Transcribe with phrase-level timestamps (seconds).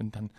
[0.00, 0.30] Und dann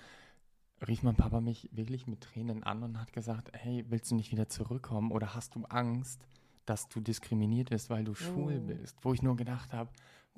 [0.87, 4.31] rief mein Papa mich wirklich mit Tränen an und hat gesagt, hey, willst du nicht
[4.31, 6.27] wieder zurückkommen oder hast du Angst,
[6.65, 8.67] dass du diskriminiert wirst, weil du schwul Oh.
[8.67, 8.97] bist?
[9.01, 9.89] Wo ich nur gedacht habe,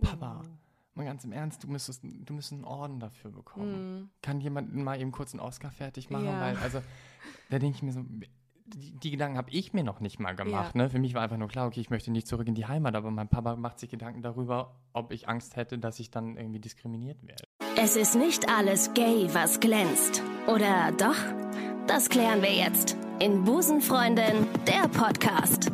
[0.01, 0.41] Papa,
[0.95, 3.99] mal ganz im Ernst, du müsstest, du müsstest einen Orden dafür bekommen.
[4.01, 4.09] Mhm.
[4.21, 6.25] Kann jemand mal eben kurz einen Oscar fertig machen?
[6.25, 6.41] Ja.
[6.41, 6.81] Weil, also,
[7.49, 8.03] da denke ich mir so,
[8.65, 10.75] die, die Gedanken habe ich mir noch nicht mal gemacht.
[10.75, 10.83] Ja.
[10.83, 10.89] Ne?
[10.89, 13.11] Für mich war einfach nur klar, okay, ich möchte nicht zurück in die Heimat, aber
[13.11, 17.21] mein Papa macht sich Gedanken darüber, ob ich Angst hätte, dass ich dann irgendwie diskriminiert
[17.27, 17.43] werde.
[17.75, 20.21] Es ist nicht alles gay, was glänzt.
[20.47, 21.15] Oder doch?
[21.87, 25.71] Das klären wir jetzt in Busenfreundin, der Podcast.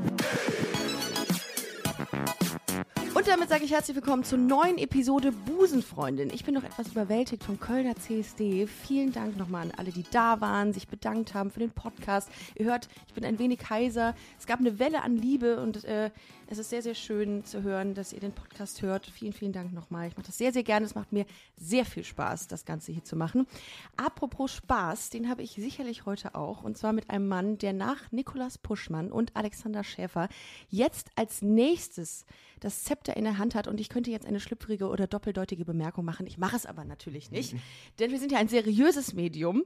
[3.14, 6.30] Und damit sage ich herzlich willkommen zur neuen Episode Busenfreundin.
[6.30, 8.66] Ich bin noch etwas überwältigt vom Kölner CSD.
[8.66, 12.30] Vielen Dank nochmal an alle, die da waren, sich bedankt haben für den Podcast.
[12.56, 14.16] Ihr hört, ich bin ein wenig heiser.
[14.40, 16.12] Es gab eine Welle an Liebe und äh,
[16.52, 19.06] es ist sehr, sehr schön zu hören, dass ihr den Podcast hört.
[19.06, 20.08] Vielen, vielen Dank nochmal.
[20.08, 20.84] Ich mache das sehr, sehr gerne.
[20.84, 23.46] Es macht mir sehr viel Spaß, das Ganze hier zu machen.
[23.98, 26.64] Apropos Spaß, den habe ich sicherlich heute auch.
[26.64, 30.28] Und zwar mit einem Mann, der nach Nikolas Puschmann und Alexander Schäfer
[30.70, 32.26] jetzt als nächstes
[32.60, 33.68] das Zepter in der Hand hat.
[33.68, 36.26] Und ich könnte jetzt eine schlüpfrige oder doppeldeutige Bemerkung machen.
[36.26, 37.56] Ich mache es aber natürlich nicht,
[38.00, 39.64] denn wir sind ja ein seriöses Medium,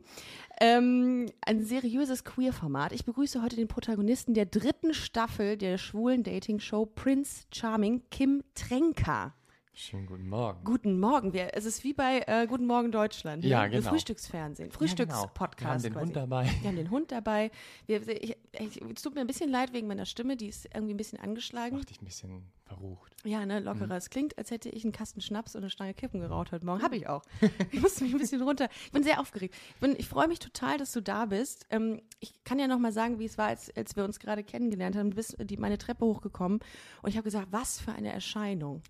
[0.60, 2.92] ähm, ein seriöses Queer-Format.
[2.92, 9.34] Ich begrüße heute den Protagonisten der dritten Staffel der schwulen Dating-Show Prince Charming, Kim Tränker.
[9.76, 10.64] Schönen guten Morgen.
[10.64, 11.34] Guten Morgen.
[11.34, 13.44] Wir, es ist wie bei äh, Guten Morgen Deutschland.
[13.44, 13.72] Ja, ne?
[13.72, 13.90] genau.
[13.90, 14.78] Frühstücksfernsehen, Ja, genau.
[14.78, 15.62] Frühstückspodcast.
[15.62, 16.06] Wir haben den quasi.
[16.06, 16.46] Hund dabei.
[16.62, 17.50] Wir haben den Hund dabei.
[17.88, 20.94] Wir, ich, ich, es tut mir ein bisschen leid wegen meiner Stimme, die ist irgendwie
[20.94, 21.78] ein bisschen angeschlagen.
[21.78, 23.16] Macht dich ein bisschen verrucht.
[23.24, 23.66] Ja, ne, Mhm.
[23.66, 23.98] lockerer.
[23.98, 26.84] Es klingt, als hätte ich einen Kasten Schnaps und eine Stange Kippen geraucht heute Morgen.
[26.84, 27.24] Habe ich auch.
[27.72, 28.70] Ich musste mich ein bisschen runter.
[28.86, 29.56] Ich bin sehr aufgeregt.
[29.74, 31.66] Ich, bin- ich freue mich total, dass du da bist.
[31.72, 34.44] Ähm, ich kann ja noch mal sagen, wie es war, als, als wir uns gerade
[34.44, 35.10] kennengelernt haben.
[35.10, 36.60] Du bist die, meine Treppe hochgekommen
[37.02, 38.84] und ich habe gesagt, was für eine Erscheinung.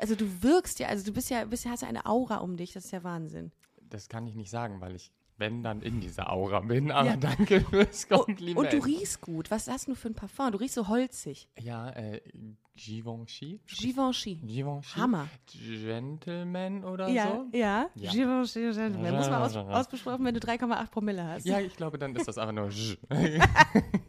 [0.00, 2.56] Also du wirkst ja, also du bist ja, bist ja, hast ja eine Aura um
[2.56, 2.72] dich.
[2.72, 3.52] Das ist ja Wahnsinn.
[3.88, 6.90] Das kann ich nicht sagen, weil ich, wenn, dann in dieser Aura bin.
[6.90, 7.16] Aber Ja.
[7.16, 8.58] danke fürs Kompliment.
[8.58, 9.50] Und du riechst gut.
[9.50, 10.50] Was hast du für ein Parfum?
[10.52, 11.48] Du riechst so holzig.
[11.58, 12.20] Ja, äh,
[12.74, 13.60] Givenchy?
[13.66, 14.34] Givenchy.
[14.36, 14.98] Givenchy?
[14.98, 15.28] Hammer.
[15.46, 17.46] Gentleman oder Ja, so?
[17.56, 17.86] ja.
[17.94, 18.10] Ja.
[18.12, 18.72] Givenchy.
[18.72, 19.14] Gentleman.
[19.16, 21.46] Muss man aus, ausbesprochen, wenn du 3,8 Promille hast.
[21.46, 22.68] Ja, ich glaube, dann ist das einfach nur.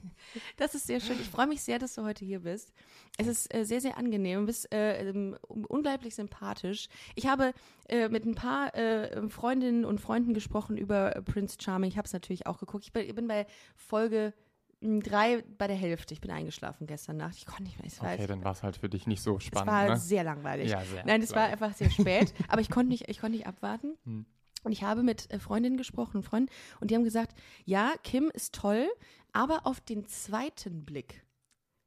[0.58, 1.20] Das ist sehr schön.
[1.22, 2.74] Ich freue mich sehr, dass du heute hier bist.
[3.18, 4.42] Es ist äh, sehr, sehr angenehm.
[4.42, 6.90] Du bist äh, ähm, unglaublich sympathisch.
[7.16, 7.54] Ich habe
[7.88, 11.90] äh, mit ein paar äh, Freundinnen und Freunden gesprochen über äh, Prince Charming.
[11.92, 12.86] Ich habe es natürlich auch geguckt.
[12.86, 14.34] Ich bin, ich bin bei Folge
[14.82, 16.16] mh, drei bei der Hälfte.
[16.16, 17.36] Ich bin eingeschlafen gestern Nacht.
[17.38, 17.88] Ich konnte nicht mehr.
[17.88, 19.98] Es war, Okay, dann war es halt für dich nicht so es spannend, war ne?
[19.98, 20.72] sehr langweilig.
[20.72, 22.34] Ja, sehr Nein, es war einfach sehr spät.
[22.48, 23.96] aber ich konnte nicht, ich konnte nicht abwarten.
[24.06, 24.26] Hm.
[24.64, 26.52] Und ich habe mit äh, Freundinnen gesprochen, Freunden,
[26.82, 28.88] und die haben gesagt, ja, Kim ist toll,
[29.38, 31.24] aber auf den zweiten Blick.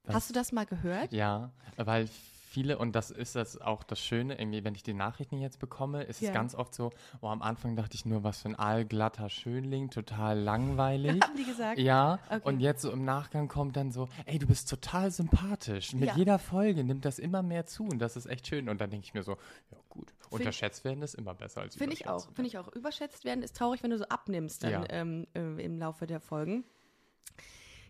[0.04, 1.12] Das- Hast du das mal gehört?
[1.12, 5.38] Ja, weil viele, und das ist das auch das Schöne, irgendwie, wenn ich die Nachrichten
[5.38, 6.28] jetzt bekomme, ist Ja.
[6.28, 6.90] es ganz oft so,
[7.20, 11.20] oh, am Anfang dachte ich nur, was für ein allglatter Schönling, total langweilig.
[11.22, 11.78] Haben die gesagt?
[11.78, 12.40] Ja, Okay.
[12.44, 15.92] und jetzt so im Nachgang kommt dann so, ey, du bist total sympathisch.
[15.92, 16.16] Mit Ja.
[16.16, 18.68] jeder Folge nimmt das immer mehr zu und das ist echt schön.
[18.68, 19.36] Und dann denke ich mir so,
[19.70, 22.26] ja gut, unterschätzt werden ist immer besser als Finde ich auch.
[22.32, 22.68] Finde ich auch.
[22.74, 24.84] Überschätzt werden ist traurig, wenn du so abnimmst dann Ja.
[24.88, 26.64] ähm, äh, im Laufe der Folgen.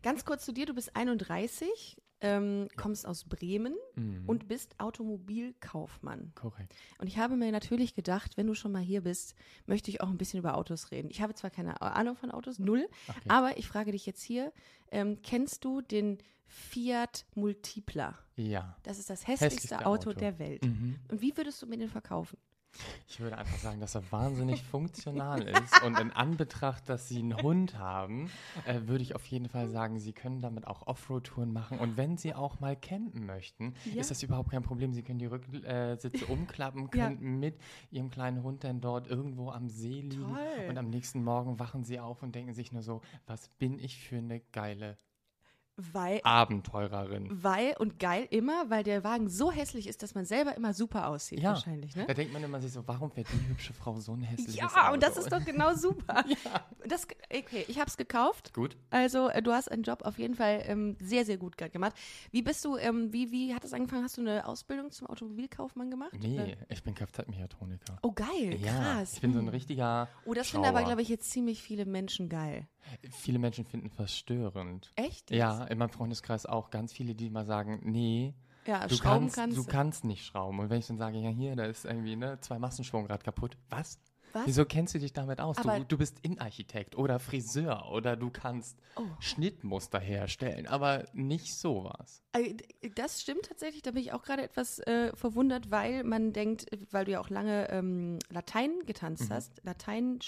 [0.02, 4.24] Ganz kurz zu dir, du bist 31, ähm, kommst aus Bremen Mhm.
[4.26, 6.32] und bist Automobilkaufmann.
[6.34, 6.74] Korrekt.
[6.98, 9.34] Und ich habe mir natürlich gedacht, wenn du schon mal hier bist,
[9.66, 11.08] möchte ich auch ein bisschen über Autos reden.
[11.10, 13.20] Ich habe zwar keine Ahnung von Autos, null, Okay.
[13.28, 14.52] aber ich frage dich jetzt hier,
[14.90, 18.18] ähm, kennst du den Fiat Multipla?
[18.36, 18.76] Ja.
[18.82, 20.18] Das ist das hässlichste, Hässlichste Auto, Auto.
[20.18, 20.64] der Welt.
[20.64, 20.96] Mhm.
[21.10, 22.36] Und wie würdest du mir den verkaufen?
[23.08, 25.82] Ich würde einfach sagen, dass er wahnsinnig funktional ist.
[25.82, 28.30] Und in Anbetracht, dass sie einen Hund haben,
[28.64, 31.78] äh, würde ich auf jeden Fall sagen, sie können damit auch Offroad-Touren machen.
[31.78, 34.00] Und wenn sie auch mal campen möchten, Ja.
[34.00, 34.92] ist das überhaupt kein Problem.
[34.94, 37.08] Sie können die Rücksitze Sitze umklappen, Ja.
[37.08, 37.58] können mit
[37.90, 40.22] ihrem kleinen Hund dann dort irgendwo am See liegen.
[40.34, 40.68] Toll.
[40.68, 43.98] Und am nächsten Morgen wachen sie auf und denken sich nur so, was bin ich
[43.98, 44.96] für eine geile
[45.92, 47.28] Weil, Abenteurerin.
[47.42, 51.08] weil und geil immer, weil der Wagen so hässlich ist, dass man selber immer super
[51.08, 51.50] aussieht, Ja.
[51.50, 52.04] wahrscheinlich, ne?
[52.06, 54.66] Da denkt man immer sich so, warum fährt die hübsche Frau so ein hässliches Ja,
[54.66, 54.94] Auto?
[54.94, 56.24] und das ist doch genau super.
[56.88, 58.52] das, okay, ich habe es gekauft.
[58.54, 58.76] Gut.
[58.90, 61.94] Also äh, du hast einen Job auf jeden Fall ähm, sehr, sehr gut ge- gemacht.
[62.30, 64.02] Wie bist du, ähm, wie, wie hat das angefangen?
[64.04, 66.12] Hast du eine Ausbildung zum Automobilkaufmann gemacht?
[66.20, 66.56] Nee, Oder?
[66.68, 67.98] ich bin Kfz-Mechatroniker.
[68.02, 69.14] Oh, geil, Ja, krass.
[69.14, 70.08] ich bin so ein richtiger.
[70.26, 72.66] Oh, das finden aber, glaube ich, jetzt ziemlich viele Menschen geil.
[73.10, 74.90] Viele Menschen finden verstörend.
[74.96, 75.30] Echt?
[75.30, 78.34] Ja, in meinem Freundeskreis auch ganz viele, die mal sagen, nee,
[78.66, 80.58] Ja, du kannst, kannst, du kannst nicht schrauben.
[80.58, 83.56] Und wenn ich dann sage, ja hier, da ist irgendwie ne, zwei Massenschwung gerade kaputt.
[83.68, 83.98] Was?
[84.32, 84.46] Was?
[84.46, 85.56] Wieso kennst du dich damit aus?
[85.56, 89.06] Du, du bist Innenarchitekt oder Friseur oder du kannst Oh.
[89.20, 92.22] Schnittmuster herstellen, aber nicht sowas.
[92.32, 92.54] Äh,
[92.94, 97.04] Das stimmt tatsächlich, da bin ich auch gerade etwas äh, verwundert, weil man denkt, weil
[97.04, 100.18] du ja auch lange ähm, Latein getanzt hast, Latein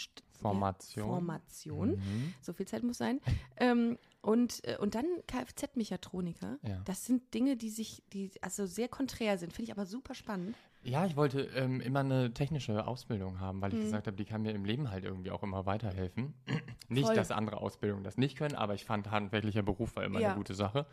[0.41, 1.05] Formation.
[1.05, 2.35] Ja, Formation, Mhm.
[2.41, 3.21] so viel Zeit muss sein.
[3.59, 6.59] ähm, und, äh, und dann Kfz-Mechatroniker.
[6.63, 6.81] Ja.
[6.85, 10.57] Das sind Dinge, die sich, die also sehr konträr sind, finde ich aber super spannend.
[10.85, 13.83] Ja, ich wollte ähm, immer eine technische Ausbildung haben, weil ich Mhm.
[13.85, 16.35] gesagt habe, die kann mir im Leben halt irgendwie auch immer weiterhelfen.
[16.89, 17.15] nicht, Voll.
[17.15, 20.29] dass andere Ausbildungen das nicht können, aber ich fand handwerklicher Beruf war immer Ja.
[20.31, 20.87] eine gute Sache.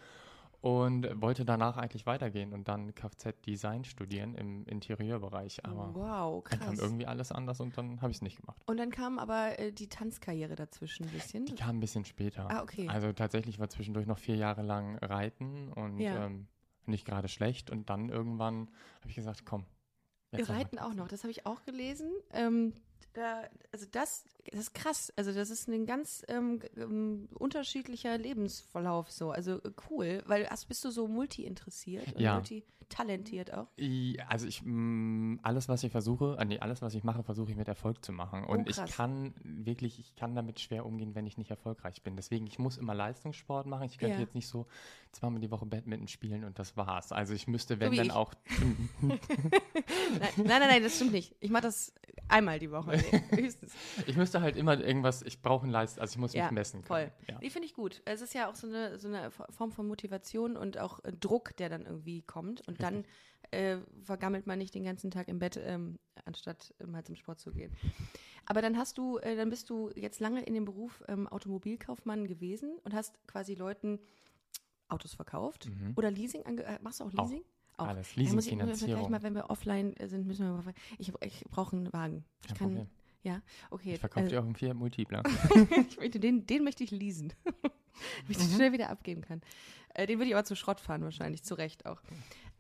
[0.62, 5.64] Und wollte danach eigentlich weitergehen und dann Kfz-Design studieren im Interieurbereich.
[5.64, 6.80] Aber wow, dann kam krass.
[6.80, 8.62] irgendwie alles anders und dann habe ich es nicht gemacht.
[8.66, 11.46] Und dann kam aber äh, die Tanzkarriere dazwischen ein bisschen.
[11.46, 12.50] Die kam ein bisschen später.
[12.52, 12.90] Ah, okay.
[12.90, 16.26] Also tatsächlich war zwischendurch noch vier Jahre lang Reiten und Ja.
[16.26, 16.48] ähm,
[16.86, 17.70] nicht gerade schlecht.
[17.70, 18.70] Und dann irgendwann
[19.00, 19.66] habe ich gesagt, komm.
[20.32, 22.12] Wir reiten auch noch, das habe ich auch gelesen.
[22.34, 22.74] Ähm,
[23.14, 25.12] da, also das, das ist krass.
[25.16, 29.32] Also das ist ein ganz ähm, ähm, unterschiedlicher Lebensverlauf so.
[29.32, 32.36] Also äh, cool, weil hast, bist du so multi-interessiert und Ja.
[32.36, 33.68] multitalentiert auch?
[34.28, 37.58] Also ich, mh, alles, was ich versuche, äh, nee, alles, was ich mache, versuche ich
[37.58, 38.44] mit Erfolg zu machen.
[38.44, 38.96] Und ich Oh, krass.
[38.96, 42.16] kann wirklich, ich kann damit schwer umgehen, wenn ich nicht erfolgreich bin.
[42.16, 43.84] Deswegen, ich muss immer Leistungssport machen.
[43.86, 44.22] Ich könnte Ja.
[44.22, 44.68] jetzt nicht so
[45.12, 47.12] zweimal die Woche Badminton spielen und das war's.
[47.12, 48.14] Also ich müsste, wenn wie dann ich.
[48.14, 48.34] auch,
[50.20, 51.36] Nein, nein, nein, das stimmt nicht.
[51.40, 51.94] Ich mache das
[52.28, 52.99] einmal die Woche,
[53.32, 53.74] höchstens.
[54.08, 56.84] ich müsste halt immer irgendwas, ich brauche ein Leist, also ich muss Ja, mich messen
[56.84, 57.04] voll.
[57.04, 57.12] können.
[57.30, 57.38] Ja.
[57.40, 58.02] Die finde ich gut.
[58.06, 61.56] Es ist ja auch so eine, so eine Form von Motivation und auch äh, Druck,
[61.58, 62.68] der dann irgendwie kommt.
[62.68, 63.06] Und dann
[63.52, 67.40] äh, vergammelt man nicht den ganzen Tag im Bett, ähm, anstatt äh, mal zum Sport
[67.40, 67.72] zu gehen.
[68.46, 72.28] Aber dann hast du, äh, dann bist du jetzt lange in dem Beruf ähm, Automobilkaufmann
[72.28, 74.00] gewesen und hast quasi Leuten
[74.88, 75.94] Autos verkauft Mhm.
[75.96, 76.44] oder Leasing.
[76.44, 77.30] Äh, machst du auch Auch.
[77.80, 77.90] Leasing?
[77.90, 78.16] Alles.
[78.16, 79.12] Ja, muss ich gleich Leasingfinanzierung.
[79.12, 80.74] mal, wenn wir offline äh, sind, müssen wir mal.
[80.98, 82.26] Ich, ich brauche einen Wagen.
[82.42, 82.68] Ich Kein kann.
[82.68, 82.88] Problem.
[83.24, 83.94] Ja, okay.
[83.94, 84.78] Ich verkaufe äh, dir auch einen Fiat
[85.90, 87.34] ich möchte, den, den möchte ich leasen.
[88.24, 89.42] Damit ich schnell wieder abgeben kann.
[89.94, 92.02] Äh, den würde ich aber zu Schrott fahren, wahrscheinlich, zu Recht auch.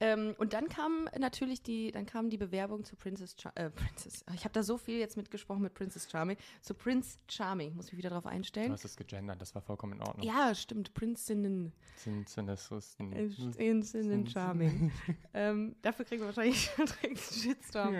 [0.01, 4.23] Ähm, und dann kam natürlich die, dann kam die Bewerbung zu Princess, Char äh, Princess.
[4.33, 6.37] Ich habe da so viel jetzt mitgesprochen mit Princess Charming.
[6.61, 8.71] Zu Prince Charming, muss mich wieder darauf Du einstellen.
[8.71, 10.25] hast es gegendert, das war vollkommen in Ordnung.
[10.25, 11.73] Ja, stimmt, ein,
[13.11, 14.91] Äh, Prinzessinnen Charming.
[15.33, 17.95] ähm, dafür kriegen wir wahrscheinlich direkt einen Shitstorm.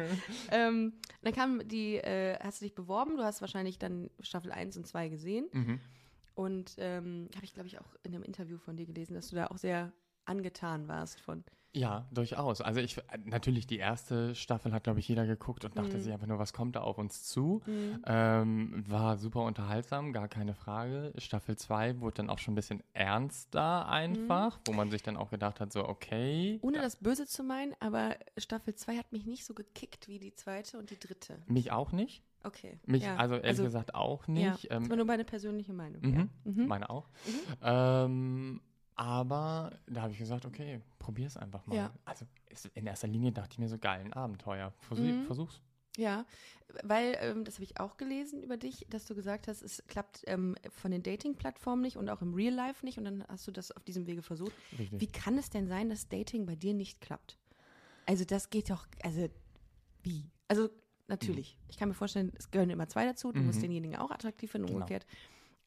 [0.51, 4.77] Ähm, dann kam die, äh, hast du dich beworben, du hast wahrscheinlich dann Staffel 1
[4.77, 5.47] und 2 gesehen.
[5.51, 5.79] Mhm.
[6.35, 9.35] Und ähm, habe ich, glaube ich, auch in einem Interview von dir gelesen, dass du
[9.35, 9.91] da auch sehr
[10.23, 11.43] angetan warst von.
[11.75, 12.61] Ja, durchaus.
[12.61, 16.01] Also ich natürlich die erste Staffel hat, glaube ich, jeder geguckt und dachte Mhm.
[16.01, 17.61] sich einfach nur, was kommt da auf uns zu?
[18.05, 21.13] Ähm, war super unterhaltsam, gar keine Frage.
[21.17, 25.29] Staffel 2 wurde dann auch schon ein bisschen ernster einfach, wo man sich dann auch
[25.29, 26.57] gedacht hat, so okay.
[26.63, 30.33] Ohne das Böse zu meinen, aber Staffel 2 hat mich nicht so gekickt wie die
[30.33, 31.37] zweite und die dritte.
[31.45, 32.23] Mich auch nicht.
[32.43, 32.79] Okay.
[32.85, 33.17] Mich, ja.
[33.17, 34.71] also ehrlich gesagt auch ja, nicht.
[34.71, 36.01] das Ähm, war nur meine persönliche Meinung.
[36.01, 36.51] mhm, Ja.
[36.51, 36.67] Mhm.
[36.67, 37.09] Meine auch.
[37.61, 38.61] Ähm,
[38.99, 41.75] aber da habe ich gesagt, okay, probier es einfach mal.
[41.75, 41.93] Ja.
[42.03, 42.25] Also
[42.73, 44.73] in erster Linie dachte ich mir so, geil, ein Abenteuer.
[44.81, 45.23] Versuch, Mhm.
[45.25, 45.61] Versuch's.
[45.97, 46.25] Ja,
[46.83, 50.23] weil, ähm, das habe ich auch gelesen über dich, dass du gesagt hast, es klappt
[50.27, 53.51] ähm, von den Dating-Plattformen nicht und auch im Real Life nicht und dann hast du
[53.51, 54.53] das auf diesem Wege versucht.
[54.77, 54.99] Richtig.
[54.99, 57.37] Wie kann es denn sein, dass Dating bei dir nicht klappt?
[58.05, 59.29] Also das geht doch, also
[60.03, 60.29] wie?
[60.47, 60.69] Also
[61.07, 63.63] natürlich, ich kann mir vorstellen, es gehören immer zwei dazu, du musst Mhm.
[63.63, 64.79] denjenigen auch attraktiv finden, Genau.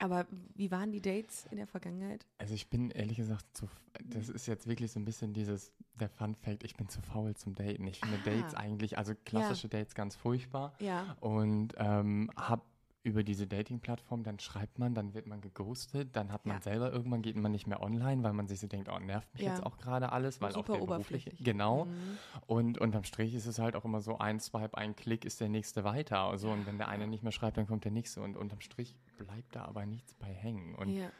[0.02, 0.26] Aber
[0.56, 2.26] wie waren die Dates in der Vergangenheit?
[2.38, 3.68] Also ich bin ehrlich gesagt zu,
[4.02, 7.34] das ist jetzt wirklich so ein bisschen dieses, der Fun Fact, ich bin zu faul
[7.36, 7.86] zum Daten.
[7.86, 8.24] Ich finde Ah.
[8.24, 10.74] Dates eigentlich, also klassische Dates ganz furchtbar.
[10.80, 11.16] Ja.
[11.20, 12.62] Und ähm, habe
[13.04, 16.62] über diese Dating-Plattform, dann schreibt man, dann wird man geghostet, dann hat man Ja.
[16.62, 19.42] selber, irgendwann geht man nicht mehr online, weil man sich so denkt, oh, nervt mich
[19.42, 19.50] Ja.
[19.50, 21.44] jetzt auch gerade alles, weil auch Super der berufliche, oberflächlich.
[21.44, 21.86] genau.
[21.86, 22.18] Mhm.
[22.46, 25.48] Und unterm Strich ist es halt auch immer so, ein Swipe, ein Klick ist der
[25.48, 26.20] nächste weiter.
[26.20, 28.22] Also, und wenn der eine nicht mehr schreibt, dann kommt der nächste.
[28.22, 30.74] Und unterm Strich bleibt da aber nichts bei hängen.
[30.76, 31.10] Und Ja.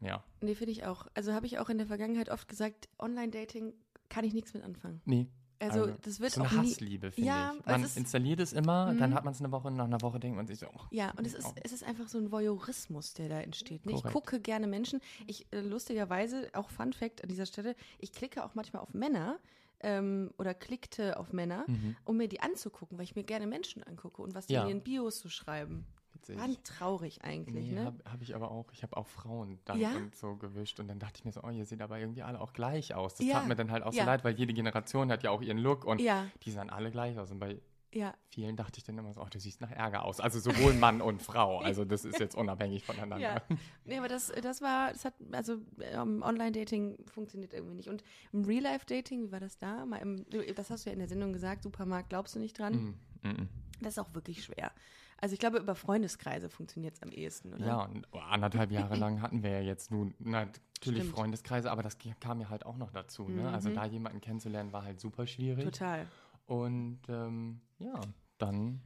[0.00, 1.06] ja, Nee, finde ich auch.
[1.14, 3.72] Also habe ich auch in der Vergangenheit oft gesagt, Online-Dating
[4.08, 5.00] kann ich nichts mit anfangen.
[5.04, 5.28] nee.
[5.60, 6.70] Also, das wird so auch eine nie.
[6.70, 7.66] Hassliebe, finde Ja, ich.
[7.66, 9.14] weil Man installiert es immer, dann Mhm.
[9.14, 11.26] hat man es eine Woche, nach einer Woche denkt man sich so, oh, Ja, und
[11.26, 11.52] es ist, oh.
[11.62, 13.84] es ist einfach so ein Voyeurismus, der da entsteht.
[13.84, 13.92] Ne?
[13.92, 15.00] Ich gucke gerne Menschen.
[15.26, 19.38] Ich, äh, lustigerweise, auch Fun Fact an dieser Stelle, ich klicke auch manchmal auf Männer
[19.82, 21.96] ähm, oder klickte auf Männer, Mhm.
[22.04, 24.62] um mir die anzugucken, weil ich mir gerne Menschen angucke und was die Ja.
[24.62, 25.86] in ihren Bios so schreiben.
[26.20, 26.38] Witzig.
[26.38, 27.84] War traurig eigentlich, Nee, ne?
[27.84, 28.72] habe hab ich aber auch.
[28.72, 29.94] Ich habe auch Frauen dann Ja?
[29.96, 30.80] und so gewischt.
[30.80, 33.14] Und dann dachte ich mir so, oh, ihr seht aber irgendwie alle auch gleich aus.
[33.14, 33.40] Das Ja.
[33.40, 34.02] tat mir dann halt auch Ja.
[34.02, 37.18] so leid, weil jede Generation hat ja auch ihren Look und die sahen alle gleich
[37.18, 37.30] aus.
[37.30, 37.60] Und bei
[37.92, 38.14] ja.
[38.28, 40.20] vielen dachte ich dann immer so, oh, du siehst nach Ärger aus.
[40.20, 41.60] Also sowohl Mann und Frau.
[41.70, 43.18] Also das ist jetzt unabhängig voneinander.
[43.18, 43.42] Ja,
[43.84, 47.88] nee, aber das, das war, das hat, also ähm, Online-Dating funktioniert irgendwie nicht.
[47.88, 49.84] Und im Real-Life-Dating, wie war das da?
[49.86, 50.24] Mal im,
[50.54, 52.94] das hast du ja in der Sendung gesagt, Supermarkt glaubst du nicht dran.
[53.22, 53.48] Mm, mm, mm.
[53.80, 54.72] Das ist auch wirklich schwer.
[55.20, 57.66] Also ich glaube, über Freundeskreise funktioniert es am ehesten, oder?
[57.66, 61.14] Ja, und anderthalb Jahre lang hatten wir ja jetzt nun natürlich Stimmt.
[61.16, 63.28] Freundeskreise, aber das kam ja halt auch noch dazu.
[63.28, 63.50] Ne?
[63.50, 63.74] Also Mhm.
[63.74, 65.64] da jemanden kennenzulernen war halt super schwierig.
[65.64, 66.06] Total.
[66.46, 68.00] Und ähm, ja,
[68.38, 68.80] dann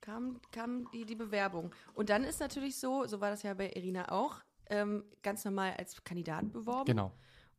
[0.00, 1.70] Kam, kam die, die Bewerbung.
[1.94, 4.36] Und dann ist natürlich so, so war das ja bei Irina auch,
[4.70, 7.12] ähm, ganz normal als Kandidat beworben genau,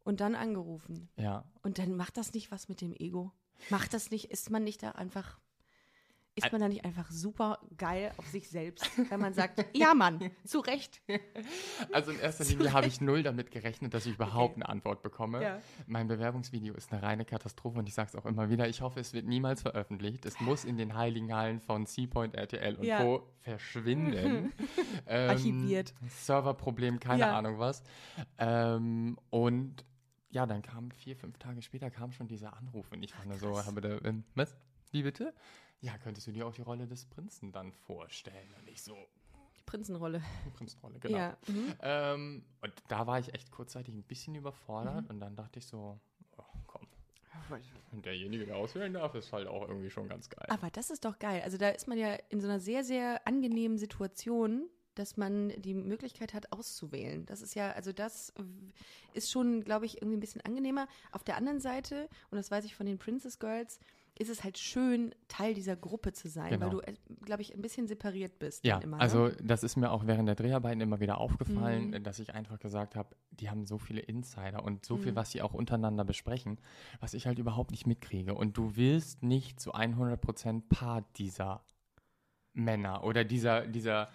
[0.03, 1.09] und dann angerufen.
[1.17, 1.43] ja.
[1.63, 3.31] Und dann macht das nicht was mit dem Ego?
[3.69, 5.39] Macht das nicht, ist man nicht da einfach,
[6.35, 10.31] ist man da nicht einfach super geil auf sich selbst, wenn man sagt, ja Mann,
[10.43, 11.01] zu Recht.
[11.93, 15.41] Also in erster Linie habe ich null damit gerechnet, dass ich überhaupt eine Antwort bekomme.
[15.41, 15.61] Ja.
[15.87, 18.99] Mein Bewerbungsvideo ist eine reine Katastrophe und ich sage es auch immer wieder, ich hoffe,
[18.99, 20.25] es wird niemals veröffentlicht.
[20.25, 23.01] Es muss in den heiligen Hallen von Seapoint, RTL und Ja.
[23.01, 23.29] Co.
[23.39, 24.51] verschwinden.
[25.07, 25.93] ähm, Archiviert.
[26.09, 27.37] Serverproblem, keine Ja.
[27.37, 27.81] Ahnung was.
[28.37, 29.85] Ähm, und
[30.31, 33.37] ja, dann kam vier, fünf Tage später kam schon dieser Anruf und ich war nur
[33.37, 34.53] so, habe da, ähm, was?
[34.91, 35.33] Wie bitte?
[35.81, 38.53] Ja, könntest du dir auch die Rolle des Prinzen dann vorstellen?
[38.59, 38.95] Und ich so,
[39.57, 40.21] Die Prinzenrolle.
[40.45, 41.17] die Prinzenrolle, genau.
[41.17, 41.37] Ja.
[41.47, 41.73] Mhm.
[41.81, 45.99] Ähm, und da war ich echt kurzzeitig ein bisschen überfordert und dann dachte ich so,
[46.37, 46.87] oh, komm,
[47.91, 50.47] und derjenige, der auswählen darf, ist halt auch irgendwie schon ganz geil.
[50.49, 51.41] Aber das ist doch geil.
[51.43, 55.73] Also da ist man ja in so einer sehr, sehr angenehmen Situation, dass man die
[55.73, 57.25] Möglichkeit hat, auszuwählen.
[57.25, 58.33] Das ist ja, also das
[59.13, 60.87] ist schon, glaube ich, irgendwie ein bisschen angenehmer.
[61.11, 63.79] Auf der anderen Seite, und das weiß ich von den Princess Girls,
[64.17, 66.65] ist es halt schön, Teil dieser Gruppe zu sein, Genau.
[66.65, 66.93] weil du, äh,
[67.25, 68.63] glaube ich, ein bisschen separiert bist.
[68.65, 69.37] Ja, immer, also ne?
[69.43, 72.03] das ist mir auch während der Dreharbeiten immer wieder aufgefallen, Mhm.
[72.03, 75.15] dass ich einfach gesagt habe, die haben so viele Insider und so viel, Mhm.
[75.17, 76.59] was sie auch untereinander besprechen,
[77.01, 78.35] was ich halt überhaupt nicht mitkriege.
[78.35, 81.65] Und du wirst nicht zu 100% Part dieser
[82.53, 84.07] Männer oder dieser, dieser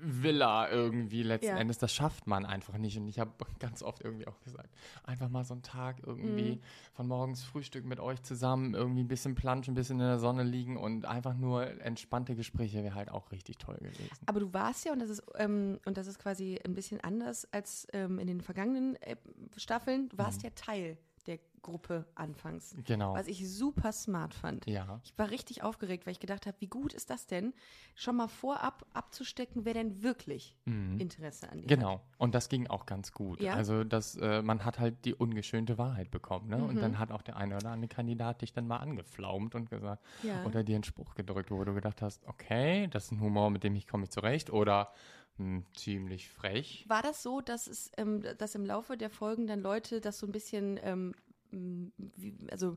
[0.00, 1.58] Villa irgendwie letzten Ja.
[1.58, 1.78] Endes.
[1.78, 2.96] Das schafft man einfach nicht.
[2.98, 4.68] Und ich habe ganz oft irgendwie auch gesagt,
[5.04, 6.60] einfach mal so einen Tag irgendwie Mhm.
[6.94, 10.42] von morgens Frühstück mit euch zusammen, irgendwie ein bisschen planschen, ein bisschen in der Sonne
[10.42, 14.08] liegen und einfach nur entspannte Gespräche wäre halt auch richtig toll gewesen.
[14.26, 17.46] Aber du warst ja, und das ist, ähm, und das ist quasi ein bisschen anders
[17.52, 19.16] als ähm, in den vergangenen äh,
[19.56, 20.96] Staffeln, du warst ja Teil
[21.28, 22.74] der Gruppe anfangs.
[22.84, 23.14] Genau.
[23.14, 24.66] Was ich super smart fand.
[24.66, 25.00] Ja.
[25.04, 27.52] Ich war richtig aufgeregt, weil ich gedacht habe, wie gut ist das denn,
[27.94, 31.70] schon mal vorab abzustecken, wer denn wirklich Interesse an dir hat.
[31.70, 31.80] Mhm.
[31.80, 32.00] Genau.
[32.16, 33.40] Und das ging auch ganz gut.
[33.40, 33.54] Ja?
[33.54, 36.48] Also das, äh, man hat halt die ungeschönte Wahrheit bekommen.
[36.48, 36.62] Ne?
[36.62, 36.80] Und Mhm.
[36.80, 40.44] dann hat auch der eine oder andere Kandidat dich dann mal angeflaumt und gesagt, Ja.
[40.44, 43.64] oder dir einen Spruch gedrückt, wo du gedacht hast, okay, das ist ein Humor, mit
[43.64, 44.50] dem ich komme ich zurecht.
[44.50, 44.92] Oder
[45.38, 46.84] hm, ziemlich frech.
[46.88, 50.26] War das so, dass es, ähm, dass im Laufe der Folgen dann Leute das so
[50.26, 51.14] ein bisschen, ähm,
[51.50, 52.76] wie, also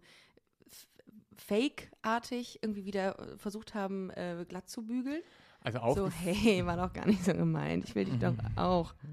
[1.38, 5.22] fake-artig irgendwie wieder äh, versucht haben, äh, glatt zu bügeln?
[5.64, 7.84] Also auch So, hey, war doch gar nicht so gemeint.
[7.86, 8.94] Ich will dich doch auch.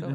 [0.00, 0.06] So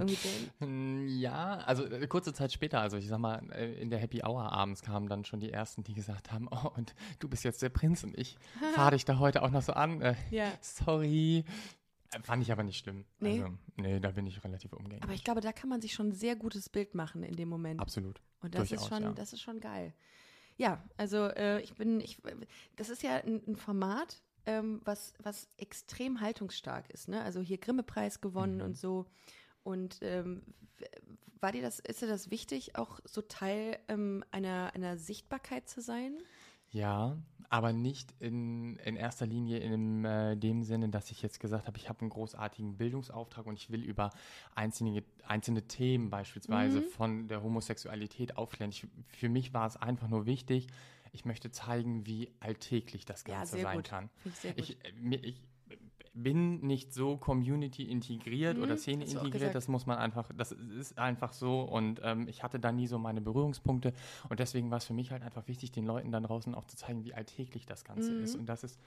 [0.59, 4.23] Hm, Ja, also äh, kurze Zeit später, also ich sag mal, äh, in der Happy
[4.23, 7.61] Hour abends kamen dann schon die ersten, die gesagt haben, oh, und du bist jetzt
[7.61, 8.37] der Prinz und ich
[8.75, 10.01] fahre dich da heute auch noch so an.
[10.01, 10.45] Äh, Ja.
[10.61, 11.43] Sorry.
[12.21, 13.05] Fand ich aber nicht schlimm.
[13.19, 13.41] Nee.
[13.41, 15.03] Also, nee, da bin ich relativ umgänglich.
[15.03, 17.49] Aber ich glaube, da kann man sich schon ein sehr gutes Bild machen in dem
[17.49, 17.79] Moment.
[17.79, 18.21] Absolut.
[18.41, 19.11] Und das Durchaus, ist schon, ja.
[19.13, 19.93] das ist schon geil.
[20.57, 22.21] Ja, also äh, ich bin, ich,
[22.75, 27.07] das ist ja ein, ein Format, ähm, was, was extrem haltungsstark ist.
[27.07, 27.23] Ne?
[27.23, 28.63] Also hier Grimme-Preis gewonnen Mhm.
[28.63, 29.05] und so.
[29.63, 30.43] Und ähm,
[31.39, 35.81] war dir das, ist dir das wichtig, auch so Teil ähm, einer, einer Sichtbarkeit zu
[35.81, 36.17] sein?
[36.73, 37.17] Ja,
[37.49, 41.77] aber nicht in, in erster Linie in äh, dem Sinne, dass ich jetzt gesagt habe,
[41.77, 44.09] ich habe einen großartigen Bildungsauftrag und ich will über
[44.55, 46.85] einzelne, einzelne Themen beispielsweise Mhm.
[46.85, 48.71] von der Homosexualität aufklären.
[48.71, 50.67] Ich, für mich war es einfach nur wichtig,
[51.11, 53.85] ich möchte zeigen, wie alltäglich das Ja, Ganze sehr sein gut.
[53.89, 54.09] kann.
[54.57, 54.71] Ich.
[54.71, 55.41] Ich, äh, ich
[56.13, 60.97] bin nicht so Community integriert Mhm, oder Szene integriert, das muss man einfach, das ist
[60.97, 63.93] einfach so und ähm, ich hatte da nie so meine Berührungspunkte
[64.29, 66.77] und deswegen war es für mich halt einfach wichtig, den Leuten da draußen auch zu
[66.77, 68.23] zeigen, wie alltäglich das Ganze Mhm.
[68.23, 68.79] ist und das ist,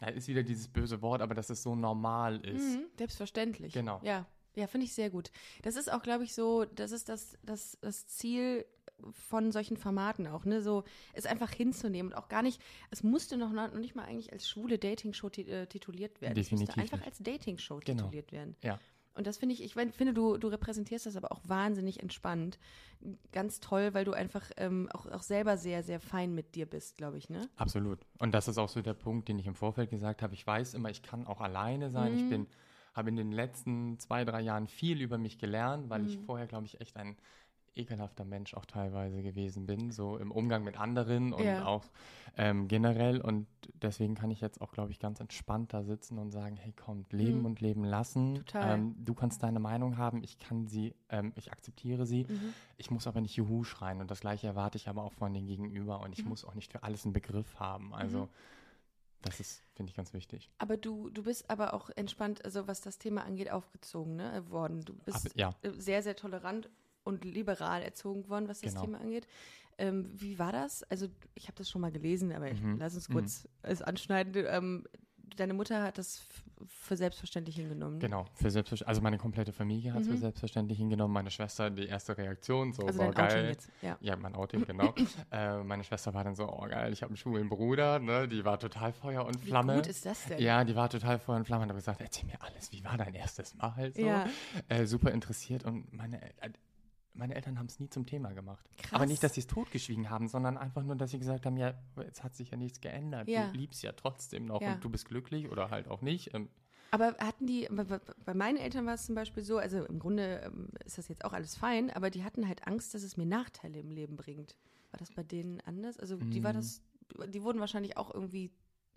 [0.00, 2.76] ja, ist wieder dieses böse Wort, aber dass es so normal ist.
[2.76, 3.72] Mhm, selbstverständlich.
[3.72, 4.00] Genau.
[4.02, 5.30] Ja, ja finde ich sehr gut.
[5.62, 8.66] Das ist auch, glaube ich, so, das ist das, das, das Ziel
[9.10, 10.62] von solchen Formaten auch, ne?
[10.62, 12.60] So, es einfach hinzunehmen und auch gar nicht,
[12.90, 16.38] es musste noch, noch nicht mal eigentlich als schwule Dating-Show ti äh, tituliert werden.
[16.38, 18.02] es Definitiv musste einfach als Dating-Show Genau.
[18.04, 18.56] tituliert werden.
[18.62, 18.78] Ja.
[19.16, 22.58] Und das finde ich, ich finde, du, du repräsentierst das aber auch wahnsinnig entspannt.
[23.30, 26.96] Ganz toll, weil du einfach ähm, auch, auch selber sehr, sehr fein mit dir bist,
[26.96, 27.48] glaube ich, ne?
[27.54, 28.00] Absolut.
[28.18, 30.34] Und das ist auch so der Punkt, den ich im Vorfeld gesagt habe.
[30.34, 32.12] Ich weiß immer, ich kann auch alleine sein.
[32.12, 32.18] Mhm.
[32.18, 32.46] Ich bin,
[32.94, 36.24] habe in den letzten zwei, drei Jahren viel über mich gelernt, weil ich Mhm.
[36.24, 37.16] vorher, glaube ich, echt ein
[37.76, 41.64] ekelhafter Mensch auch teilweise gewesen bin, so im Umgang mit anderen und Ja.
[41.64, 41.84] auch
[42.36, 43.20] ähm, generell.
[43.20, 43.46] Und
[43.82, 47.04] deswegen kann ich jetzt auch, glaube ich, ganz entspannt da sitzen und sagen, hey, komm,
[47.10, 47.44] leben Mhm.
[47.46, 48.36] und leben lassen.
[48.36, 48.74] Total.
[48.74, 52.24] Ähm, du kannst deine Meinung haben, ich kann sie, ähm, ich akzeptiere sie.
[52.28, 52.54] Mhm.
[52.76, 55.46] Ich muss aber nicht Juhu schreien und das gleiche erwarte ich aber auch von den
[55.46, 56.30] Gegenüber und ich Mhm.
[56.30, 57.94] muss auch nicht für alles einen Begriff haben.
[57.94, 58.28] Also
[59.22, 60.50] Das ist, finde ich, ganz wichtig.
[60.58, 64.82] Aber du, du bist aber auch entspannt, also was das Thema angeht, aufgezogen ne, worden.
[64.84, 66.68] Du bist Aber, ja, sehr, sehr tolerant
[67.04, 68.84] und liberal erzogen worden, was das Genau.
[68.86, 69.26] Thema angeht.
[69.78, 70.82] Ähm, wie war das?
[70.84, 72.78] Also ich habe das schon mal gelesen, aber ich, Mhm.
[72.78, 74.32] lass uns kurz es anschneiden.
[74.48, 74.84] Ähm,
[75.36, 76.22] deine Mutter hat das
[76.68, 77.98] für selbstverständlich hingenommen.
[77.98, 78.24] genau.
[78.34, 80.12] Für selbstverständlich, also meine komplette Familie hat es Mhm.
[80.12, 81.12] für selbstverständlich hingenommen.
[81.12, 83.46] Meine Schwester, die erste Reaktion, so, Also Outing geil.
[83.48, 83.68] jetzt.
[83.82, 83.98] Ja.
[84.00, 84.94] Ja, mein Outing, genau.
[85.32, 88.28] äh, meine Schwester war dann so, oh geil, ich habe einen schwulen Bruder, ne?
[88.28, 89.74] Die war total Feuer und Wie Flamme.
[89.74, 90.38] gut ist das denn?
[90.40, 92.96] Ja, die war total Feuer und Flamme und hat gesagt, erzähl mir alles, wie war
[92.96, 94.00] dein erstes Mal so?
[94.00, 94.26] Ja.
[94.68, 96.50] Äh, super interessiert und meine, äh,
[97.14, 98.68] meine Eltern haben es nie zum Thema gemacht.
[98.76, 98.92] Krass.
[98.92, 101.74] Aber nicht, dass sie es totgeschwiegen haben, sondern einfach nur, dass sie gesagt haben, ja,
[101.98, 103.28] jetzt hat sich ja nichts geändert.
[103.28, 103.46] Ja.
[103.48, 104.74] Du liebst ja trotzdem noch Ja.
[104.74, 106.34] und du bist glücklich oder halt auch nicht.
[106.34, 106.48] Ähm,
[106.90, 107.68] Aber hatten die,
[108.24, 111.24] bei- meinen Eltern war es zum Beispiel so, also im Grunde ähm, ist das jetzt
[111.24, 114.56] auch alles fein, aber die hatten halt Angst, dass es mir Nachteile im Leben bringt.
[114.90, 115.98] War das bei denen anders?
[115.98, 116.56] Also die war Mm.
[116.56, 116.82] das,
[117.28, 118.50] die wurden wahrscheinlich auch irgendwie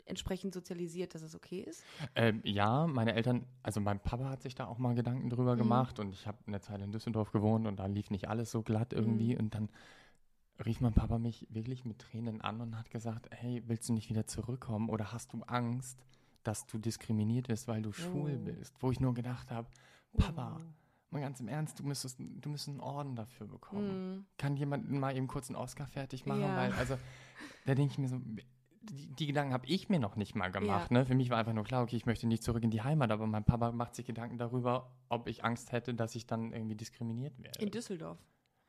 [0.10, 1.84] entsprechend sozialisiert, dass es okay ist.
[2.16, 5.60] Ähm, ja, meine Eltern, also mein Papa hat sich da auch mal Gedanken drüber Mhm.
[5.60, 8.62] gemacht und ich habe eine Zeit in Düsseldorf gewohnt und da lief nicht alles so
[8.64, 9.40] glatt irgendwie Mhm.
[9.40, 9.70] und dann
[10.66, 14.10] rief mein Papa mich wirklich mit Tränen an und hat gesagt, hey, willst du nicht
[14.10, 16.04] wieder zurückkommen oder hast du Angst,
[16.44, 18.46] dass du diskriminiert wirst, weil du schwul Oh.
[18.46, 18.74] bist?
[18.80, 19.68] Wo ich nur gedacht habe,
[20.18, 21.14] Papa, Oh.
[21.14, 24.18] mal ganz im Ernst, du müsstest, du müsstest einen Orden dafür bekommen.
[24.20, 24.26] Mm.
[24.38, 26.42] Kann jemand mal eben kurz einen Oscar fertig machen?
[26.42, 26.56] Ja.
[26.58, 26.98] Weil, also,
[27.66, 28.20] da denke ich mir so,
[28.90, 30.92] die, die Gedanken habe ich mir noch nicht mal gemacht.
[30.92, 30.98] Ja.
[31.00, 31.06] Ne?
[31.06, 33.28] Für mich war einfach nur klar, okay, ich möchte nicht zurück in die Heimat, aber
[33.28, 37.38] mein Papa macht sich Gedanken darüber, ob ich Angst hätte, dass ich dann irgendwie diskriminiert
[37.42, 37.60] werde.
[37.64, 38.18] In Düsseldorf.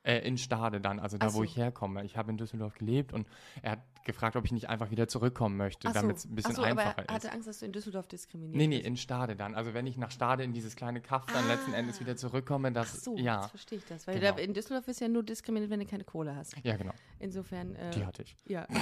[0.05, 1.43] äh, in Stade dann, also da, Ach wo so.
[1.45, 2.05] ich herkomme.
[2.05, 3.27] Ich habe in Düsseldorf gelebt und
[3.63, 6.01] er hat gefragt, ob ich nicht einfach wieder zurückkommen möchte, Ach so.
[6.01, 7.33] damit es ein bisschen Ach so, aber einfacher er hatte ist.
[7.35, 9.55] Angst, dass du in Düsseldorf diskriminiert Nee, nee, in Stade dann.
[9.55, 11.79] Also wenn ich nach Stade in dieses kleine Kaff dann letzten Ah.
[11.79, 14.07] Endes wieder zurückkomme, Ach das, so, ja, jetzt verstehe ich das.
[14.07, 14.33] Weil Genau.
[14.37, 16.55] da, in Düsseldorf ist ja nur diskriminiert, wenn du keine Kohle hast.
[16.65, 18.35] ja genau, Insofern, äh, die hatte ich.
[18.47, 18.67] ja.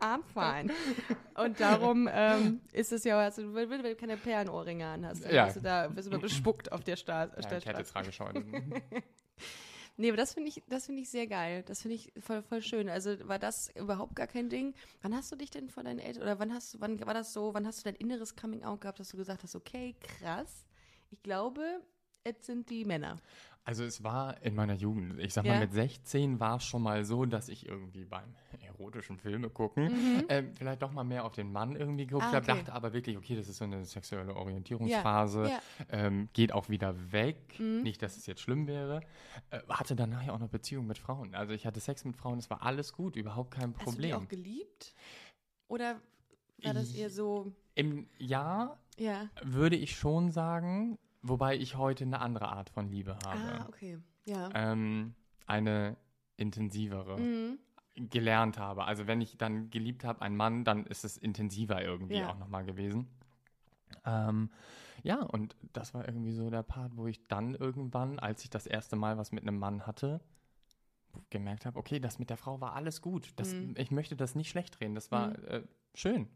[0.00, 0.72] I'm fine.
[1.36, 5.32] Und darum ähm, ist es ja, also, wenn wenn du keine Perlenohrringe an hast, dann
[5.34, 5.46] Ja.
[5.46, 7.36] wirst du da wirst du bespuckt auf der Straße.
[7.40, 8.74] Ja, ich hätte Tragescheuen.
[9.96, 11.62] Nee, aber das finde ich, das finde ich sehr geil.
[11.66, 12.88] Das finde ich voll, voll schön.
[12.88, 14.72] Also war das überhaupt gar kein Ding.
[15.02, 17.34] Wann hast du dich denn vor deinen Eltern, oder wann hast du, wann war das
[17.34, 20.64] so, wann hast du dein inneres Coming Out gehabt, dass du gesagt hast, okay, krass,
[21.10, 21.82] ich glaube,
[22.24, 23.18] es sind die Männer.
[23.64, 25.52] Also es war in meiner Jugend, ich sag Ja.
[25.54, 28.34] mal mit 16 war es schon mal so, dass ich irgendwie beim
[28.66, 29.92] erotischen Filme gucken
[30.28, 32.30] ähm, vielleicht doch mal mehr auf den Mann irgendwie geguckt Mhm.
[32.30, 32.56] Ah, habe, okay.
[32.58, 35.60] dachte aber wirklich, okay, das ist so eine sexuelle Orientierungsphase, Ja.
[35.90, 37.82] Ähm, geht auch wieder weg, Mhm.
[37.82, 39.02] nicht, dass es jetzt schlimm wäre,
[39.50, 42.38] äh, hatte danach ja auch noch Beziehungen mit Frauen, also ich hatte Sex mit Frauen,
[42.38, 44.16] es war alles gut, überhaupt kein Hast du die Problem.
[44.16, 44.94] auch geliebt?
[45.68, 46.00] Oder
[46.62, 49.28] war das eher so, Im Jahr ja.
[49.42, 53.52] würde ich schon sagen, wobei ich heute eine andere Art von Liebe habe.
[53.62, 53.98] Ah, okay.
[54.26, 54.50] Ja.
[54.54, 55.14] ähm,
[55.46, 55.96] eine
[56.36, 57.58] intensivere Mhm.
[57.96, 58.84] gelernt habe.
[58.84, 62.30] Also wenn ich dann geliebt habe, einen Mann, dann ist es intensiver irgendwie Ja.
[62.30, 63.08] auch nochmal gewesen.
[64.04, 64.50] Ähm,
[65.02, 68.66] ja, und das war irgendwie so der Part, wo ich dann irgendwann, als ich das
[68.66, 70.20] erste Mal was mit einem Mann hatte,
[71.30, 73.32] gemerkt habe, okay, das mit der Frau war alles gut.
[73.36, 73.74] Das, Mhm.
[73.76, 74.94] Ich möchte das nicht schlecht reden.
[74.94, 75.44] Das war Mhm.
[75.46, 75.62] äh,
[75.94, 76.28] schön.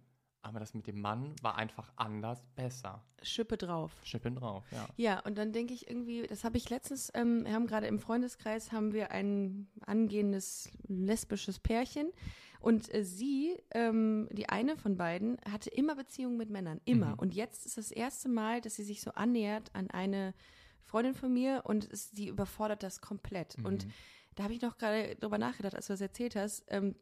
[0.44, 3.02] Aber das mit dem Mann war einfach anders, besser.
[3.22, 3.92] Schippe drauf.
[4.04, 4.86] Schippen drauf, ja.
[4.96, 7.98] Ja, und dann denke ich irgendwie, das habe ich letztens, ähm, wir haben gerade im
[7.98, 12.12] Freundeskreis, haben wir ein angehendes lesbisches Pärchen
[12.60, 17.12] und äh, sie, ähm, die eine von beiden, hatte immer Beziehungen mit Männern, immer.
[17.12, 17.18] Mhm.
[17.20, 20.34] Und jetzt ist das erste Mal, dass sie sich so annähert an eine
[20.82, 23.56] Freundin von mir und es, die überfordert das komplett.
[23.64, 23.90] Und Mhm.
[24.34, 26.64] da habe ich noch gerade drüber nachgedacht, als du das erzählt hast.
[26.68, 26.96] Ähm,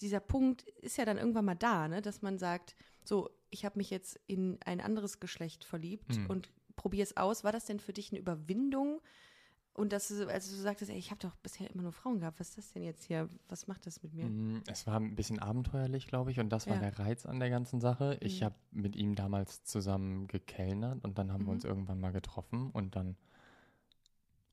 [0.00, 2.02] dieser Punkt ist ja dann irgendwann mal da, ne?
[2.02, 6.26] dass man sagt, so, ich habe mich jetzt in ein anderes Geschlecht verliebt Mhm.
[6.26, 7.44] und probiere es aus.
[7.44, 9.00] War das denn für dich eine Überwindung?
[9.72, 12.40] Und dass du, also du sagtest, ey, ich habe doch bisher immer nur Frauen gehabt.
[12.40, 13.28] Was ist das denn jetzt hier?
[13.48, 14.24] Was macht das mit mir?
[14.26, 16.80] Mm, Es war ein bisschen abenteuerlich, glaube ich, und das war Ja.
[16.80, 18.16] der Reiz an der ganzen Sache.
[18.22, 18.44] Ich Mhm.
[18.46, 21.46] habe mit ihm damals zusammen gekellnert und dann haben Mhm.
[21.48, 23.16] wir uns irgendwann mal getroffen und dann,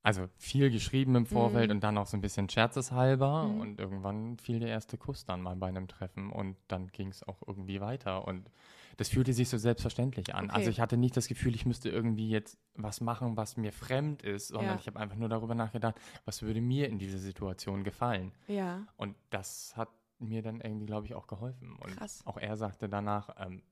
[0.04, 1.78] also viel geschrieben im Vorfeld Mhm.
[1.78, 3.60] und dann auch so ein bisschen scherzeshalber Mhm.
[3.60, 7.24] und irgendwann fiel der erste Kuss dann mal bei einem Treffen und dann ging es
[7.24, 8.50] auch irgendwie weiter und
[8.98, 10.46] das fühlte sich so selbstverständlich an.
[10.46, 10.56] Okay.
[10.56, 14.22] Also ich hatte nicht das Gefühl, ich müsste irgendwie jetzt was machen, was mir fremd
[14.22, 14.80] ist, sondern Ja.
[14.80, 18.34] ich habe einfach nur darüber nachgedacht, was würde mir in dieser Situation gefallen.
[18.48, 19.90] Ja, Und das hat
[20.20, 21.76] mir dann irgendwie, glaube ich, auch geholfen.
[21.78, 22.22] Und Krass.
[22.26, 23.64] auch er sagte danach, ähm,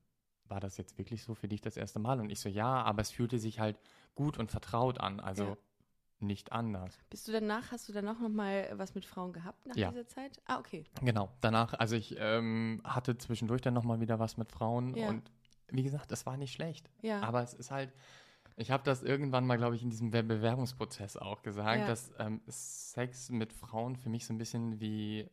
[0.48, 2.18] war das jetzt wirklich so für dich das erste Mal?
[2.20, 3.76] Und ich so, ja, aber es fühlte sich halt
[4.14, 5.56] gut und vertraut an, also Ja.
[6.22, 6.98] Nicht anders.
[7.10, 9.90] bist du danach, hast du danach noch mal was mit Frauen gehabt nach Ja.
[9.90, 10.40] dieser Zeit?
[10.46, 10.84] Ah, okay.
[11.02, 15.08] Genau, danach, also ich ähm, hatte zwischendurch dann nochmal wieder was mit Frauen Ja.
[15.08, 15.30] und
[15.68, 16.90] wie gesagt, das war nicht schlecht.
[17.00, 17.20] Ja.
[17.22, 17.92] Aber es ist halt,
[18.56, 21.86] ich habe das irgendwann mal, glaube ich, in diesem Be- Bewerbungsprozess auch gesagt, Ja.
[21.86, 25.28] dass ähm, Sex mit Frauen für mich so ein bisschen wie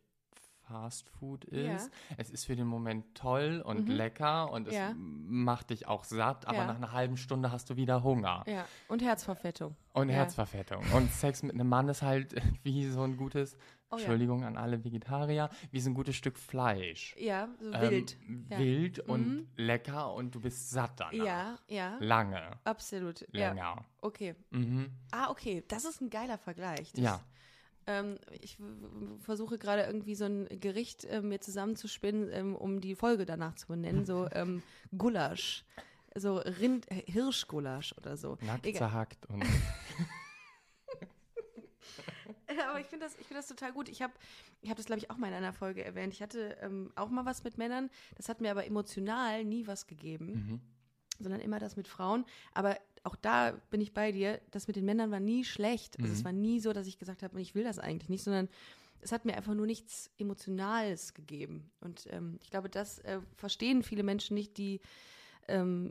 [0.70, 1.74] Fast Food Ja.
[1.74, 1.90] ist.
[2.16, 3.94] Es ist für den Moment toll und Mhm.
[3.96, 4.94] lecker und es Ja.
[4.96, 6.66] macht dich auch satt, aber Ja.
[6.66, 8.44] nach einer halben Stunde hast du wieder Hunger.
[8.46, 9.74] Ja, und Herzverfettung.
[9.94, 10.14] Und Ja.
[10.16, 10.84] Herzverfettung.
[10.94, 13.56] Und Sex mit einem Mann ist halt wie so ein gutes,
[13.92, 14.02] Oh ja.
[14.02, 17.16] Entschuldigung an alle Vegetarier, wie so ein gutes Stück Fleisch.
[17.18, 18.16] Ja, so Ähm, wild.
[18.48, 18.58] Ja.
[18.60, 19.48] Wild und Mhm.
[19.56, 21.12] lecker und du bist satt danach.
[21.12, 22.52] Ja, ja, Lange.
[22.62, 23.26] absolut.
[23.32, 23.84] Ja, Länger.
[24.00, 24.36] okay.
[24.50, 24.90] Mhm.
[25.10, 26.92] Ah, okay, das ist ein geiler Vergleich.
[26.92, 27.20] Das, Ja.
[27.86, 28.58] Ähm, ich
[29.20, 33.66] versuche gerade irgendwie so ein Gericht äh, mir zusammenzuspinnen, ähm, um die Folge danach zu
[33.68, 34.04] benennen.
[34.04, 34.62] So ähm,
[34.96, 35.64] Gulasch.
[36.14, 38.36] So Rind, Hirschgulasch oder so.
[38.42, 38.78] Nackt Egal.
[38.78, 39.44] zerhackt und
[42.68, 43.88] aber ich finde das, ich find das total gut.
[43.88, 44.12] Ich habe
[44.62, 46.12] ich hab das, glaube ich, auch mal in einer Folge erwähnt.
[46.12, 47.90] Ich hatte ähm, auch mal was mit Männern.
[48.16, 50.60] Das hat mir aber emotional nie was gegeben, mhm.
[51.18, 52.24] sondern immer das mit Frauen.
[52.54, 54.40] Aber auch da bin ich bei dir.
[54.50, 55.98] Das mit den Männern war nie schlecht.
[56.00, 56.24] Also es Mhm.
[56.24, 58.48] war nie so, dass ich gesagt habe, ich will das eigentlich nicht, sondern
[59.00, 61.70] es hat mir einfach nur nichts Emotionales gegeben.
[61.80, 64.80] Und ähm, ich glaube, das äh, verstehen viele Menschen nicht, die
[65.48, 65.90] ähm,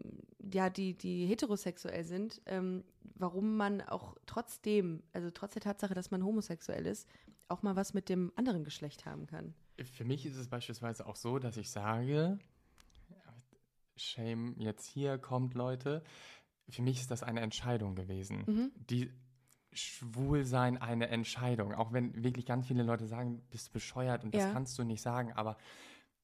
[0.53, 2.83] ja, die, die heterosexuell sind, ähm,
[3.15, 7.07] warum man auch trotzdem, also trotz der Tatsache, dass man homosexuell ist,
[7.49, 9.53] auch mal was mit dem anderen Geschlecht haben kann.
[9.83, 12.37] Für mich ist es beispielsweise auch so, dass ich sage,
[13.97, 16.03] Shame jetzt hier kommt, Leute.
[16.69, 18.43] Für mich ist das eine Entscheidung gewesen.
[18.47, 18.71] Mhm.
[18.89, 19.11] Die
[19.71, 21.73] Schwulsein eine Entscheidung.
[21.73, 24.51] Auch wenn wirklich ganz viele Leute sagen, bist du bescheuert und das Ja.
[24.53, 25.57] kannst du nicht sagen, aber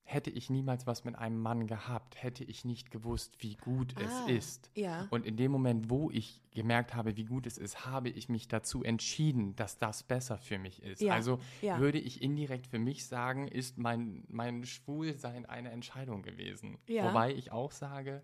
[0.08, 4.01] hätte ich niemals was mit einem Mann gehabt, hätte ich nicht gewusst, wie gut Ah.
[4.27, 4.69] es ist.
[4.75, 5.08] Ja.
[5.10, 8.47] Und in dem Moment, wo ich gemerkt habe, wie gut es ist, habe ich mich
[8.47, 11.01] dazu entschieden, dass das besser für mich ist.
[11.01, 11.79] Ja, Also ja.
[11.79, 16.77] würde ich indirekt für mich sagen, ist mein, mein Schwulsein eine Entscheidung gewesen.
[16.88, 18.21] Wobei ich auch sage,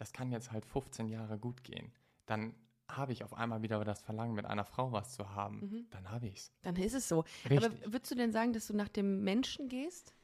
[0.00, 1.92] das kann jetzt halt 15 Jahre gut gehen.
[2.24, 2.54] Dann
[2.88, 5.60] habe ich auf einmal wieder das Verlangen, mit einer Frau was zu haben.
[5.60, 5.86] Mhm.
[5.90, 6.52] Dann habe ich es.
[6.62, 7.24] Dann ist es so.
[7.48, 7.58] Richtig.
[7.58, 10.14] Aber würdest du denn sagen, dass du nach dem Menschen gehst?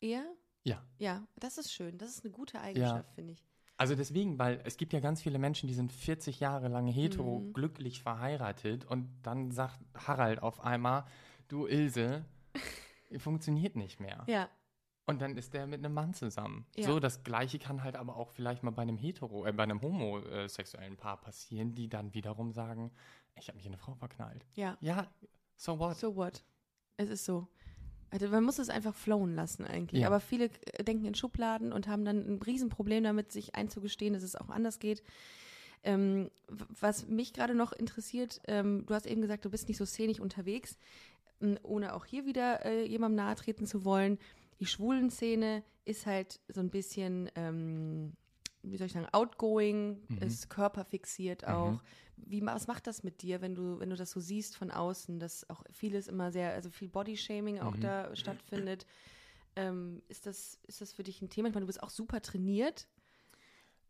[0.00, 0.24] Eher?
[0.64, 0.84] ja.
[0.98, 1.96] Ja, das ist schön.
[1.96, 3.42] Das ist eine gute Eigenschaft, finde ich.
[3.78, 7.38] Also deswegen, weil es gibt ja ganz viele Menschen, die sind 40 Jahre lang hetero,
[7.40, 7.52] Mhm.
[7.54, 11.06] glücklich verheiratet und dann sagt Harald auf einmal,
[11.48, 12.26] du Ilse,
[13.18, 14.24] funktioniert nicht mehr.
[14.26, 14.50] Ja,
[15.06, 16.66] Und dann ist der mit einem Mann zusammen.
[16.76, 16.86] Ja.
[16.86, 19.80] So, das Gleiche kann halt aber auch vielleicht mal bei einem hetero, äh, bei einem
[19.82, 22.92] homosexuellen Paar passieren, die dann wiederum sagen,
[23.34, 24.46] ich habe mich in eine Frau verknallt.
[24.54, 24.76] ja.
[24.80, 25.08] Ja,
[25.56, 25.96] so what?
[25.96, 26.44] So what?
[26.96, 27.48] Es ist so.
[28.10, 30.02] Also man muss es einfach flowen lassen eigentlich.
[30.02, 30.08] Ja.
[30.08, 34.22] Aber viele äh, denken in Schubladen und haben dann ein Riesenproblem damit, sich einzugestehen, dass
[34.22, 35.02] es auch anders geht.
[35.82, 39.86] Ähm, was mich gerade noch interessiert, ähm, du hast eben gesagt, du bist nicht so
[39.86, 40.76] szenisch unterwegs,
[41.40, 44.18] ähm, ohne auch hier wieder äh, jemandem nahe treten zu wollen.
[44.60, 48.12] Die schwulen Szene ist halt so ein bisschen, ähm,
[48.62, 50.18] wie soll ich sagen, outgoing, Mhm.
[50.18, 51.48] ist körperfixiert Mhm.
[51.48, 51.82] auch.
[52.16, 54.70] Wie, ma- was macht das mit dir, wenn du, wenn du das so siehst von
[54.70, 57.80] außen, dass auch vieles immer sehr, also viel Bodyshaming auch Mhm.
[57.80, 58.86] da stattfindet?
[59.56, 61.48] Ähm, ist, das, ist das für dich ein Thema?
[61.48, 62.86] Ich meine, du bist auch super trainiert.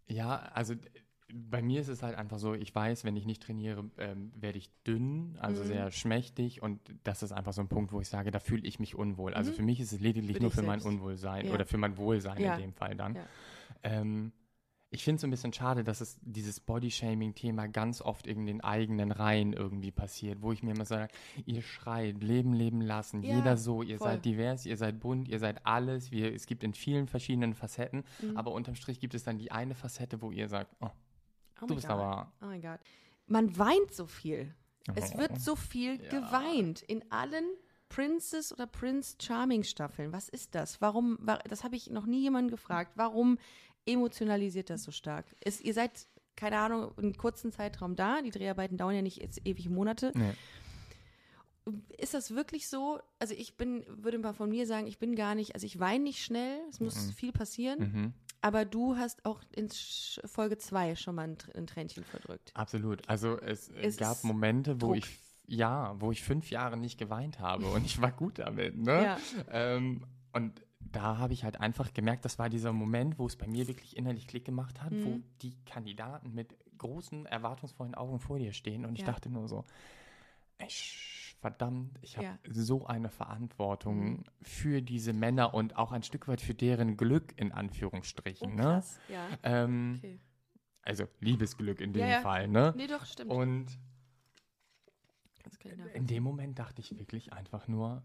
[0.09, 0.75] Ja, also
[1.35, 4.59] bei mir ist es halt einfach so, ich weiß, wenn ich nicht trainiere, ähm, werde
[4.59, 5.67] ich dünn, also Mhm.
[5.69, 8.79] sehr schmächtig und das ist einfach so ein Punkt, wo ich sage, da fühle ich
[8.79, 9.35] mich unwohl.
[9.35, 9.57] Also Mhm.
[9.57, 10.87] für mich ist es lediglich Für nur für mein selbst.
[10.87, 11.53] Unwohlsein Ja.
[11.55, 12.55] oder für mein Wohlsein Ja.
[12.57, 13.15] in dem Fall dann.
[13.15, 13.25] Ja.
[13.83, 14.33] Ähm,
[14.93, 18.61] ich finde es so ein bisschen schade, dass es dieses Bodyshaming-Thema ganz oft in den
[18.61, 21.13] eigenen Reihen irgendwie passiert, wo ich mir immer sage,
[21.47, 24.09] ihr schreit, leben, leben lassen, Ja, jeder so, ihr voll.
[24.09, 28.03] seid divers, ihr seid bunt, ihr seid alles, wir, es gibt in vielen verschiedenen Facetten,
[28.21, 28.37] Mhm.
[28.37, 30.91] aber unterm Strich gibt es dann die eine Facette, wo ihr sagt, oh,
[31.63, 31.97] Oh du my bist God.
[31.97, 32.33] aber...
[32.43, 32.81] Oh mein Gott.
[33.27, 34.55] Man weint so viel.
[34.95, 35.19] Es Oh.
[35.19, 36.09] wird so viel Ja.
[36.09, 37.45] geweint in allen
[37.89, 40.13] Princess oder Prince Charming Staffeln.
[40.13, 40.81] Was ist das?
[40.81, 42.93] Warum, wa- das habe ich noch nie jemanden gefragt.
[42.97, 43.39] Warum
[43.87, 45.27] emotionalisiert das so stark?
[45.45, 48.23] Ist, ihr seid, keine Ahnung, einen kurzen Zeitraum da.
[48.23, 50.13] Die Dreharbeiten dauern ja nicht jetzt ewig Monate.
[50.15, 50.33] Nee.
[51.99, 53.01] Ist das wirklich so?
[53.19, 56.05] Also ich bin, würde mal von mir sagen, ich bin gar nicht, also ich weine
[56.05, 56.59] nicht schnell.
[56.71, 57.13] Es muss Mhm.
[57.13, 57.79] viel passieren.
[57.81, 58.13] Mhm.
[58.43, 59.69] Aber du hast auch in
[60.25, 62.51] Folge 2 schon mal ein, ein Tränchen verdrückt.
[62.55, 63.07] Absolut.
[63.09, 64.97] Also es, äh, Es gab Momente, wo Druck.
[64.97, 68.77] ich ja, wo ich fünf Jahre nicht geweint habe und ich war gut damit.
[68.79, 69.03] Ne?
[69.03, 69.19] Ja.
[69.51, 73.49] Ähm, und da habe ich halt einfach gemerkt, das war dieser Moment, wo es bei
[73.49, 75.25] mir wirklich innerlich Klick gemacht hat, wo Mhm.
[75.43, 79.07] die Kandidaten mit großen, erwartungsvollen Augen vor dir stehen und ich Ja.
[79.09, 79.65] dachte nur so,
[80.59, 82.39] ey, sch- verdammt, ich habe Ja.
[82.49, 84.25] so eine Verantwortung Mhm.
[84.43, 88.55] für diese Männer und auch ein Stück weit für deren Glück in Anführungsstrichen.
[88.55, 88.63] ne?
[88.63, 88.99] Oh, krass.
[89.09, 89.29] Ja.
[89.43, 90.21] Ähm, Okay.
[90.83, 92.21] Also Liebesglück in dem Ja.
[92.21, 92.73] Fall, ne?
[92.77, 93.31] Nee, doch, stimmt.
[93.31, 93.67] Und
[95.95, 98.03] in dem Moment dachte ich wirklich einfach nur,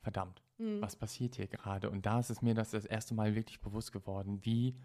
[0.00, 0.80] verdammt, Mhm.
[0.82, 1.90] was passiert hier gerade?
[1.90, 4.76] Und da ist es mir das, das erste Mal wirklich bewusst geworden, wie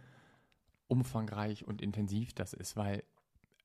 [0.87, 3.03] umfangreich und intensiv das ist, weil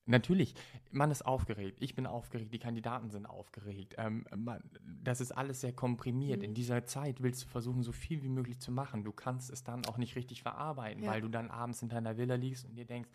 [0.05, 0.55] Natürlich,
[0.91, 1.79] man ist aufgeregt.
[1.81, 3.95] Ich bin aufgeregt, die Kandidaten sind aufgeregt.
[3.99, 4.61] Ähm, man,
[5.03, 6.39] das ist alles sehr komprimiert.
[6.39, 6.45] Mhm.
[6.47, 9.05] In dieser Zeit willst du versuchen, so viel wie möglich zu machen.
[9.05, 11.13] Du kannst es dann auch nicht richtig verarbeiten, Ja.
[11.13, 13.11] weil du dann abends in deiner Villa liegst und dir denkst,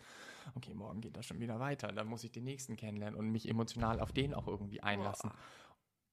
[0.54, 1.92] okay, morgen geht das schon wieder weiter.
[1.92, 5.30] Dann muss ich den nächsten kennenlernen und mich emotional auf den auch irgendwie einlassen.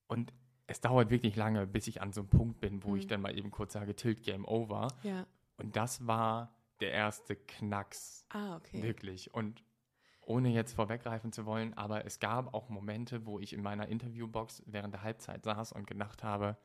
[0.08, 0.34] Und
[0.68, 3.10] es dauert wirklich lange, bis ich an so einem Punkt bin, wo ich Mhm.
[3.10, 4.90] dann mal eben kurz sage, Tilt Game Over.
[5.04, 5.26] Ja.
[5.58, 8.84] Und das war der erste Knacks Ah, okay.
[8.84, 9.34] Wirklich.
[9.34, 9.64] Und
[10.26, 14.64] ohne jetzt vorweggreifen zu wollen, aber es gab auch Momente, wo ich in meiner Interviewbox
[14.66, 16.58] während der Halbzeit saß und gedacht habe,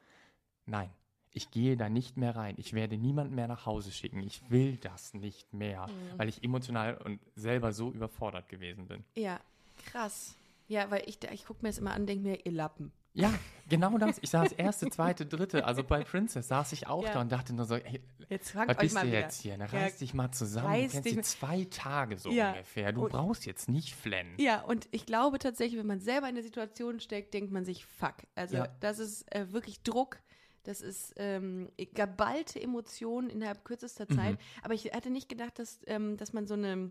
[0.66, 0.90] nein,
[1.32, 2.54] ich gehe da nicht mehr rein.
[2.58, 4.20] Ich werde niemanden mehr nach Hause schicken.
[4.22, 6.18] Ich will das nicht mehr, Mhm.
[6.18, 9.04] weil ich emotional und selber so überfordert gewesen bin.
[9.14, 9.38] Ja,
[9.86, 10.34] krass.
[10.66, 12.92] Ja, weil ich, ich gucke mir das immer an und denke mir, ihr Lappen.
[13.12, 13.32] Ja,
[13.68, 14.18] genau das.
[14.22, 17.14] Ich saß erste, zweite, dritte, also bei Princess saß ich auch Ja.
[17.14, 19.18] da und dachte nur so, ey, Jetzt was bist du wieder.
[19.20, 19.56] jetzt hier?
[19.56, 20.68] Ja, Reiß dich mal zusammen.
[20.68, 22.50] reiß du kennst die zwei Tage so Ja.
[22.52, 22.92] ungefähr.
[22.92, 24.34] Du Und- brauchst jetzt nicht flennen.
[24.38, 27.84] Ja, und ich glaube tatsächlich, wenn man selber in der Situation steckt, denkt man sich,
[27.84, 28.14] fuck.
[28.36, 28.68] Also Ja.
[28.80, 30.18] das ist äh, wirklich Druck.
[30.62, 34.14] Das ist ähm, geballte Emotionen innerhalb kürzester Mhm.
[34.16, 34.38] Zeit.
[34.62, 36.90] Aber ich hatte nicht gedacht, dass, ähm, dass man so eine,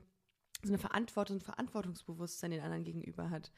[0.63, 3.51] so eine Verantwortung, ein Verantwortungsbewusstsein den anderen gegenüber hat.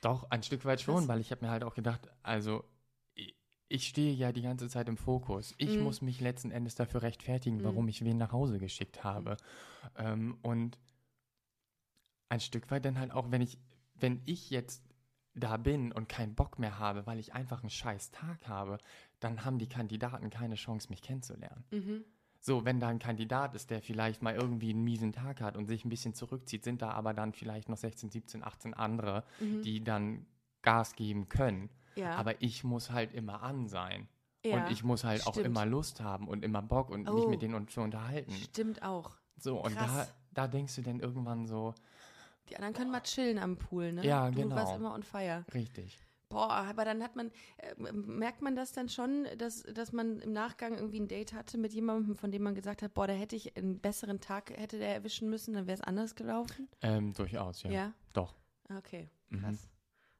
[0.00, 1.08] Doch, ein Stück weit schon, Krass.
[1.08, 2.64] weil ich habe mir halt auch gedacht, also
[3.68, 5.54] ich, stehe ja die ganze Zeit im Fokus.
[5.58, 5.84] Ich Mhm.
[5.84, 9.36] muss mich letzten Endes dafür rechtfertigen, warum ich wen nach Hause geschickt habe.
[9.96, 10.78] Ähm, und
[12.28, 13.58] ein Stück weit dann halt auch, wenn ich,
[13.94, 14.82] wenn ich jetzt
[15.34, 18.78] da bin und keinen Bock mehr habe, weil ich einfach einen scheiß Tag habe,
[19.20, 21.64] dann haben die Kandidaten keine Chance, mich kennenzulernen.
[22.42, 25.66] So, wenn da ein Kandidat ist, der vielleicht mal irgendwie einen miesen Tag hat und
[25.66, 29.62] sich ein bisschen zurückzieht, sind da aber dann vielleicht noch 16, 17, 18 andere, Mhm.
[29.62, 30.26] die dann
[30.62, 31.68] Gas geben können.
[31.96, 32.14] Ja.
[32.16, 34.08] Aber ich muss halt immer an sein.
[34.42, 35.48] ja, und ich muss halt auch stimmt.
[35.48, 37.28] immer Lust haben und immer Bock und mich Oh.
[37.28, 38.32] mit denen und zu unterhalten.
[38.32, 39.10] Stimmt auch.
[39.36, 40.14] So, und da, Krass.
[40.32, 41.74] da denkst du dann irgendwann so,
[42.48, 44.02] Die anderen können mal chillen am Pool, ne?
[44.06, 44.56] Ja, du genau.
[44.56, 45.44] warst immer on fire.
[45.52, 45.98] richtig.
[46.30, 50.32] Boah, aber dann hat man, äh, merkt man das dann schon, dass, dass man im
[50.32, 53.34] Nachgang irgendwie ein Date hatte mit jemandem, von dem man gesagt hat, boah, da hätte
[53.36, 56.68] ich einen besseren Tag, hätte der erwischen müssen, dann wäre es anders gelaufen?
[56.82, 57.70] Ähm, durchaus, ja.
[57.70, 57.92] Ja.
[58.12, 58.34] Doch.
[58.74, 59.40] Okay, Mhm.
[59.40, 59.68] krass.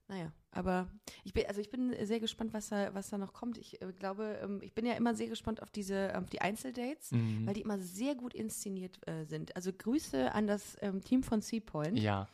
[0.08, 0.88] Naja, aber
[1.22, 3.56] ich bin, also ich bin sehr gespannt, was da, was da noch kommt.
[3.58, 7.12] Ich äh, glaube, ähm, ich bin ja immer sehr gespannt auf diese, auf die Einzeldates,
[7.12, 7.46] Mhm.
[7.46, 9.54] weil die immer sehr gut inszeniert äh, sind.
[9.54, 11.96] Also Grüße an das ähm, Team von Seapoint.
[11.96, 12.26] Ja,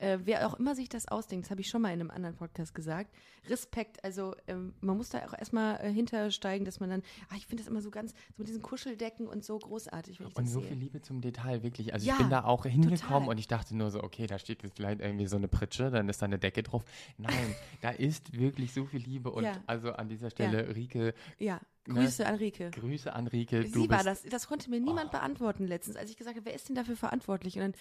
[0.00, 2.34] Äh, wer auch immer sich das ausdenkt, das habe ich schon mal in einem anderen
[2.34, 3.14] Podcast gesagt.
[3.48, 7.46] Respekt, also ähm, man muss da auch erstmal äh, hintersteigen, dass man dann, ah, ich
[7.46, 10.68] finde das immer so ganz, so mit diesen Kuscheldecken und so großartig, und so sehe.
[10.70, 11.92] viel Liebe zum Detail, wirklich.
[11.92, 13.28] Also Ja, ich bin da auch hingekommen total.
[13.28, 16.08] und ich dachte nur so, okay, da steht jetzt vielleicht irgendwie so eine Pritsche, dann
[16.08, 16.82] ist da eine Decke drauf.
[17.18, 19.52] Nein, da ist wirklich so viel Liebe und Ja.
[19.66, 21.60] also an dieser Stelle, Rike, Ja?
[21.84, 22.70] Grüße an Rike.
[22.70, 23.66] Grüße an Rike.
[23.66, 25.12] Sie war das, das konnte mir niemand Oh.
[25.12, 27.54] beantworten letztens, als ich gesagt habe, wer ist denn dafür verantwortlich?
[27.56, 27.74] Und dann,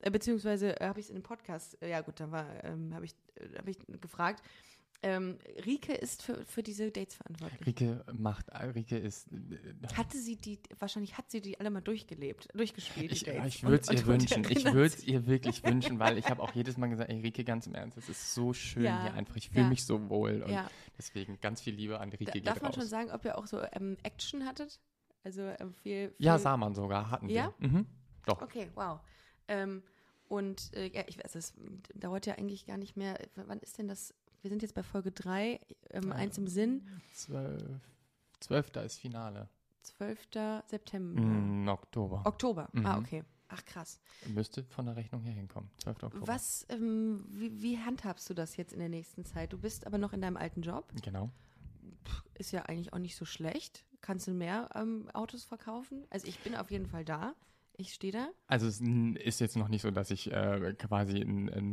[0.00, 2.92] äh, beziehungsweise äh, habe ich es in einem Podcast, äh, ja gut, da war, ähm,
[2.94, 3.14] habe ich,
[3.56, 4.42] hab ich gefragt,
[5.06, 7.66] ähm, Rike ist für, für diese Dates verantwortlich.
[7.66, 9.28] Rike macht, Rike ist,
[9.96, 13.46] Hatte sie die, wahrscheinlich hat sie die alle mal durchgelebt, durchgespielt, ich, Dates.
[13.56, 14.44] ich würde es ihr wünschen.
[14.50, 17.44] Ich würde es ihr wirklich wünschen, weil ich habe auch jedes Mal gesagt, ey Rike,
[17.44, 19.36] ganz im Ernst, es ist so schön Ja, hier einfach.
[19.36, 19.68] Ich fühle ja.
[19.68, 20.70] mich so wohl und Ja.
[20.96, 22.76] deswegen ganz viel Liebe an Rike Da, darf man raus.
[22.80, 24.80] schon sagen, ob ihr auch so ähm, Action hattet?
[25.22, 27.52] Also ähm, viel, viel ja, sah man sogar, hatten Ja?
[27.58, 27.68] wir.
[27.68, 27.86] Mhm.
[28.26, 28.40] Doch.
[28.40, 29.00] Okay, wow.
[29.48, 29.82] Ähm,
[30.28, 31.52] und äh, ja, ich weiß, es
[31.94, 33.18] dauert ja eigentlich gar nicht mehr.
[33.34, 34.14] Wann ist denn das?
[34.44, 36.14] Wir sind jetzt bei Folge 3, ähm, Ja.
[36.16, 37.62] eins im Sinn, Zwölf,
[38.40, 39.48] Zwölfter ist Finale.
[39.80, 40.62] 12.
[40.66, 41.18] September.
[41.22, 42.20] Mm, Oktober.
[42.26, 42.68] Oktober.
[42.84, 43.02] Ah, Mhm.
[43.04, 43.24] okay.
[43.48, 43.98] Ach, krass.
[44.26, 45.70] Müsste von der Rechnung her hinkommen.
[45.78, 46.02] 12.
[46.02, 46.26] Oktober.
[46.28, 49.50] Was, ähm, wie, wie handhabst du das jetzt in der nächsten Zeit?
[49.54, 50.92] Du bist aber noch in deinem alten Job.
[51.02, 51.30] Genau.
[52.34, 53.86] Ist ja eigentlich auch nicht so schlecht.
[54.02, 56.04] Kannst du mehr ähm, Autos verkaufen?
[56.10, 57.34] Also ich bin auf jeden Fall da.
[57.78, 58.28] Ich stehe da.
[58.46, 61.72] Also es ist jetzt noch nicht so, dass ich äh, quasi ein, ein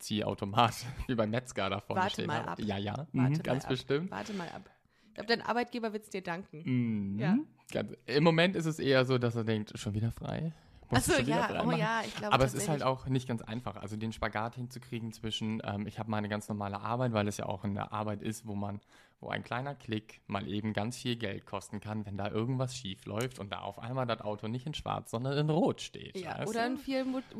[0.00, 0.74] Nummernziehautomat
[1.06, 2.50] wie beim Metzger da vorne Warte stehen mal habe.
[2.50, 2.60] ab.
[2.60, 3.70] Ja, ja, Warte mhm, ganz ab.
[3.70, 4.10] bestimmt.
[4.10, 4.70] Warte mal ab.
[5.08, 6.62] Ich glaube, dein Arbeitgeber wird es dir danken.
[6.64, 7.18] Mhm.
[7.18, 7.36] Ja.
[7.72, 10.52] Ganz, Im Moment ist es eher so, dass er denkt, schon wieder frei.
[10.92, 13.96] Achso, ja, oh ja, ich glaube Aber es ist halt auch nicht ganz einfach, also
[13.96, 17.62] den Spagat hinzukriegen zwischen, ähm, ich habe meine ganz normale Arbeit, weil es ja auch
[17.62, 18.80] eine Arbeit ist, wo man,
[19.20, 23.04] wo ein kleiner Klick mal eben ganz viel Geld kosten kann, wenn da irgendwas schief
[23.04, 26.16] läuft und da auf einmal das Auto nicht in schwarz, sondern in rot steht.
[26.18, 26.74] Ja, weißt oder du?
[26.74, 26.78] ein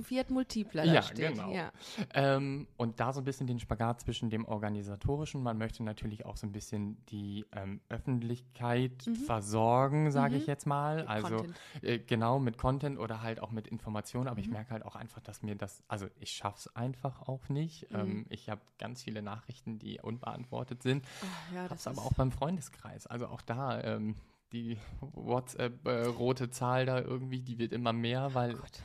[0.02, 1.30] Fiat, Multipler Ja, steht.
[1.30, 1.52] genau.
[1.52, 1.72] Ja.
[2.14, 6.36] Ähm, und da so ein bisschen den Spagat zwischen dem Organisatorischen, man möchte natürlich auch
[6.36, 10.40] so ein bisschen die ähm, Öffentlichkeit versorgen, sage Mhm.
[10.40, 11.06] ich jetzt mal.
[11.06, 11.60] Also Content.
[11.82, 14.52] äh, genau mit Content oder halt auch mit Informationen, aber ich Mhm.
[14.54, 17.90] merke halt auch einfach, dass mir das, also ich schaffe es einfach auch nicht.
[17.90, 17.96] Mhm.
[17.98, 22.12] Ähm, ich habe ganz viele Nachrichten, die unbeantwortet sind, Oh, ja, das das aber auch
[22.14, 23.06] beim Freundeskreis.
[23.06, 24.16] Also auch da ähm,
[24.52, 28.82] die WhatsApp-rote Zahl da irgendwie, die wird immer mehr, weil Gott.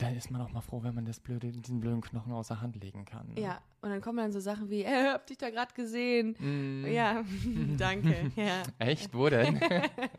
[0.00, 2.60] Da ist man auch mal froh, wenn man das blöde, diesen blöden Knochen aus der
[2.60, 3.34] Hand legen kann.
[3.34, 3.40] ne?
[3.40, 6.36] Ja, und dann kommen dann so Sachen wie, äh, hab dich da gerade gesehen.
[6.38, 6.86] Mm.
[6.86, 7.24] Ja,
[7.76, 8.30] danke.
[8.36, 8.62] Ja.
[8.78, 9.12] Echt?
[9.12, 9.60] Wo denn?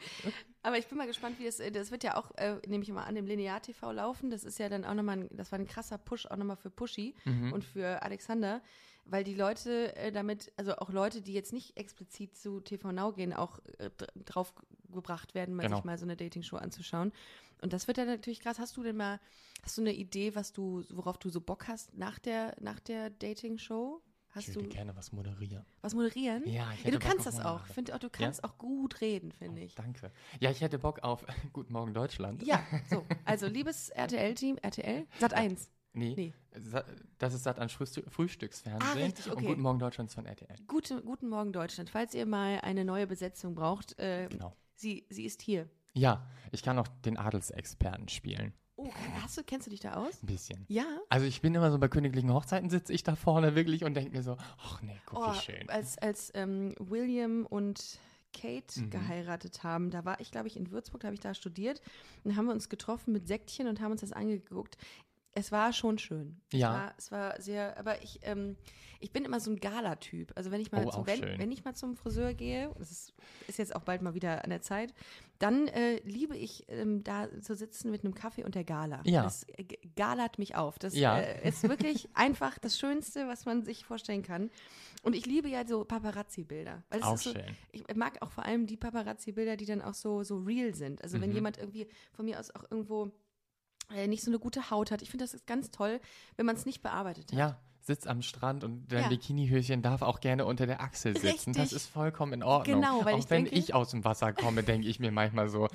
[0.63, 2.91] Aber ich bin mal gespannt, wie es, äh, das wird ja auch, äh, nehme ich
[2.91, 4.30] mal an, dem Linear TV laufen.
[4.30, 6.69] Das ist ja dann auch nochmal, ein, das war ein krasser Push auch nochmal für
[6.69, 7.54] Pushy Mhm.
[7.54, 8.62] und für Alexander,
[9.12, 13.12] weil die Leute äh, damit, also auch Leute, die jetzt nicht explizit zu TV Now
[13.13, 14.54] gehen, auch äh, dr- drauf
[14.91, 15.78] gebracht werden, mal Genau.
[15.78, 17.12] sich mal so eine Dating-Show anzuschauen.
[17.62, 18.58] Und das wird dann natürlich krass.
[18.60, 19.19] Hast du denn mal,
[19.63, 23.10] hast du eine Idee, was du, worauf du so Bock hast nach der, nach der
[23.10, 24.02] Dating-Show?
[24.32, 25.65] Hast ich du würde gerne was moderieren.
[25.82, 26.43] was moderieren?
[26.45, 27.65] Ja, ich Ja, hätte du Bock kannst auf das auch.
[27.65, 29.74] Finde auch, du kannst auch gut reden, finde ich.
[29.74, 30.12] Danke.
[30.39, 32.43] Ja, ich hätte Bock auf Guten Morgen Deutschland.
[32.43, 33.06] Ja, so.
[33.26, 35.69] Also, liebes RTL-Team, RTL, Sat 1.
[35.93, 36.34] Nee, Nee.
[37.17, 38.82] Das ist Sat an Frühstück, Frühstücksfernsehen.
[38.82, 39.38] Ah, richtig, okay.
[39.39, 40.56] Und Guten Morgen Deutschland ist von RTL.
[40.67, 41.89] Gute, guten Morgen, Deutschland.
[41.89, 44.56] Falls ihr mal eine neue Besetzung braucht, äh, Genau.
[44.75, 45.67] sie, sie ist hier.
[45.93, 48.54] Ja, ich kann auch den Adelsexperten spielen.
[48.75, 48.89] Oh,
[49.21, 50.23] hast du, kennst du dich da aus?
[50.23, 50.65] Ein bisschen.
[50.69, 50.86] Ja.
[51.10, 54.12] Also ich bin immer so bei königlichen Hochzeiten sitze ich da vorne wirklich und denke
[54.12, 55.69] mir so, ach nee, guck Oh, wie schön.
[55.69, 57.99] als als ähm, William und
[58.32, 58.89] Kate Mhm.
[58.91, 61.82] geheiratet haben, da war ich, glaube ich, in Würzburg, da habe ich da studiert.
[62.23, 64.78] Und haben wir uns getroffen mit Säckchen und haben uns das angeguckt.
[65.39, 66.41] Es war schon schön.
[66.52, 66.93] Ja.
[66.97, 68.58] Es war, es war sehr, aber ich, ähm,
[68.99, 70.34] ich bin immer so ein Gala-Typ.
[70.36, 73.13] Also wenn ich mal Oh, zum, wenn, wenn ich mal zum Friseur gehe, das ist,
[73.47, 74.93] ist jetzt auch bald mal wieder an der Zeit,
[75.39, 79.02] dann äh, liebe ich ähm, da zu sitzen mit einem Kaffee und der Gala.
[79.06, 79.23] Ja.
[79.23, 79.63] Das äh,
[79.95, 80.78] galert mich auf.
[80.80, 81.17] Das Ja.
[81.17, 84.49] äh, ist wirklich einfach das Schönste, was man sich vorstellen kann.
[85.04, 86.84] Und ich liebe ja so Paparazzi-Bilder.
[87.02, 87.41] Auch so, schön.
[87.71, 91.02] ich mag auch vor allem die Paparazzi-Bilder, die dann auch so, so real sind.
[91.02, 91.36] Also wenn Mhm.
[91.36, 93.10] jemand irgendwie von mir aus auch irgendwo
[94.08, 95.02] nicht so eine gute Haut hat.
[95.02, 95.99] Ich finde, das ist ganz toll,
[96.38, 97.38] wenn man es nicht bearbeitet hat.
[97.38, 99.10] Ja, sitzt am Strand und dein Ja.
[99.10, 101.54] Bikinihöschen darf auch gerne unter der Achsel sitzen.
[101.54, 101.75] Das Richtig.
[101.78, 102.82] ist vollkommen in Ordnung.
[102.82, 105.49] Genau, weil auch ich wenn denke- ich aus dem Wasser komme, denke ich mir manchmal
[105.49, 105.67] so,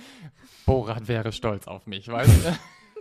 [0.66, 2.56] Borat wäre stolz auf mich, weißt du?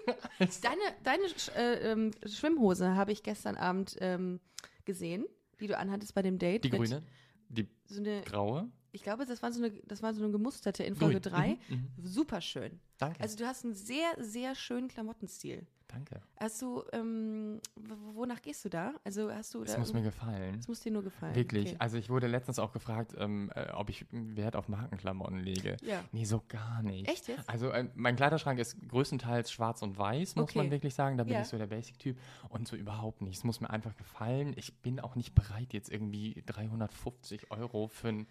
[0.62, 4.42] Deine, deine Sch äh, ähm, Schwimmhose habe ich gestern Abend ähm,
[4.84, 5.24] gesehen,
[5.62, 6.66] die du anhattest bei dem Date.
[6.66, 7.04] Die grüne,
[7.48, 8.70] die So eine, graue.
[8.94, 11.34] Ich glaube, das war so eine, das war so eine gemusterte in Folge Grün.
[11.34, 11.48] 3.
[11.50, 11.88] Mhm, mhm.
[12.06, 12.80] Super schön.
[12.98, 13.20] Danke.
[13.20, 15.68] Also du hast einen sehr, sehr schönen Klamottenstil.
[15.88, 16.22] Danke.
[16.40, 18.94] Hast du, ähm, wonach gehst du da?
[19.04, 20.56] Also hast du Das da muss mir gefallen.
[20.58, 21.36] das muss dir nur gefallen.
[21.36, 21.68] Wirklich.
[21.68, 21.76] Okay.
[21.78, 25.78] Also ich wurde letztens auch gefragt, ähm, äh, ob ich Wert auf Markenklamotten lege.
[25.84, 26.04] Ja.
[26.12, 27.08] Nee, so gar nicht.
[27.08, 27.48] Echt jetzt?
[27.48, 30.58] Also äh, mein Kleiderschrank ist größtenteils schwarz und weiß, muss Okay.
[30.60, 31.18] man wirklich sagen.
[31.18, 31.42] Da bin Ja.
[31.42, 32.18] ich so der Basic-Typ.
[32.50, 33.38] Und so überhaupt nicht.
[33.38, 34.54] Es muss mir einfach gefallen.
[34.56, 38.28] Ich bin auch nicht bereit, jetzt irgendwie 350 Euro für ein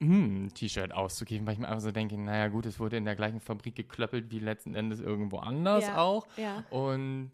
[0.00, 3.40] T-Shirt auszugeben, weil ich mir einfach so denke, naja gut, es wurde in der gleichen
[3.40, 5.98] Fabrik geklöppelt wie letzten Endes irgendwo anders Ja.
[5.98, 6.26] auch.
[6.36, 6.64] Ja.
[6.70, 7.32] Und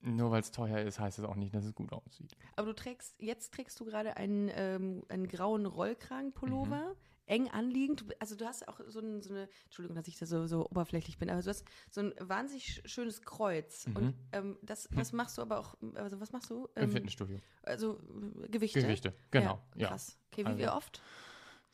[0.00, 2.36] nur weil es teuer ist, heißt es auch nicht, dass es gut aussieht.
[2.56, 6.96] Aber du trägst, jetzt trägst du gerade einen, ähm, einen grauen Rollkragenpullover, Mhm.
[7.26, 8.04] eng anliegend.
[8.20, 11.16] Also du hast auch so, ein, so eine, Entschuldigung, dass ich da so, so oberflächlich
[11.18, 13.86] bin, aber du hast so ein wahnsinnig sch- schönes Kreuz.
[13.88, 13.96] Mhm.
[13.96, 16.68] Und ähm, das, das machst du aber auch, also was machst du?
[16.76, 17.38] Im Ähm, Fitnessstudio.
[17.62, 17.98] Also
[18.44, 18.80] äh, Gewichte.
[18.82, 19.58] Gerichte, genau.
[19.74, 19.88] Ja.
[19.88, 20.18] Krass.
[20.30, 21.02] Okay, wie, Also- wie oft?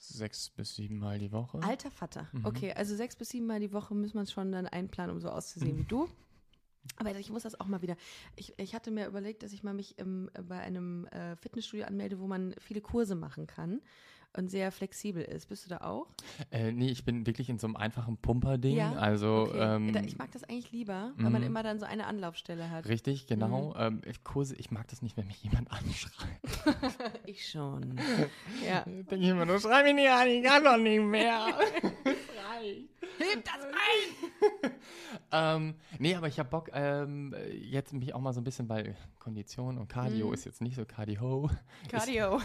[0.02, 1.60] Sechs bis sieben Mal die Woche.
[1.62, 2.26] Alter Vater.
[2.32, 2.46] Mhm.
[2.46, 5.28] Okay, also sechs bis sieben Mal die Woche muss man schon dann einplanen, um so
[5.28, 6.08] auszusehen wie du.
[6.96, 7.96] Aber ich muss das auch mal wieder.
[8.34, 12.18] Ich, ich hatte mir überlegt, dass ich mal mich ähm, bei einem äh, Fitnessstudio anmelde,
[12.18, 13.82] wo man viele Kurse machen kann
[14.36, 15.48] und sehr flexibel ist.
[15.48, 16.06] Bist du da auch?
[16.50, 18.76] Äh, nee, ich bin wirklich in so einem einfachen Pumperding.
[18.76, 18.92] Ja?
[18.92, 19.76] Also Okay.
[19.76, 21.48] ähm, ich mag das eigentlich lieber, weil man mhm.
[21.48, 22.86] immer dann so eine Anlaufstelle hat.
[22.86, 23.70] richtig, genau.
[23.70, 23.80] Mhm.
[23.80, 26.40] Ähm, ich Kurse, ich mag das nicht, wenn mich jemand anschreit.
[27.26, 27.96] Ich schon.
[28.66, 28.82] ja.
[28.84, 31.46] Denke ich immer nur, schrei mich nicht an, ich kann doch nicht mehr.
[33.18, 34.72] Heb das ein!
[35.32, 38.94] Ähm, nee, aber ich habe Bock, ähm, jetzt mich auch mal so ein bisschen bei
[39.18, 40.34] Kondition und Cardio Mhm.
[40.34, 41.50] ist jetzt nicht so Cardio,
[41.88, 42.40] Cardio.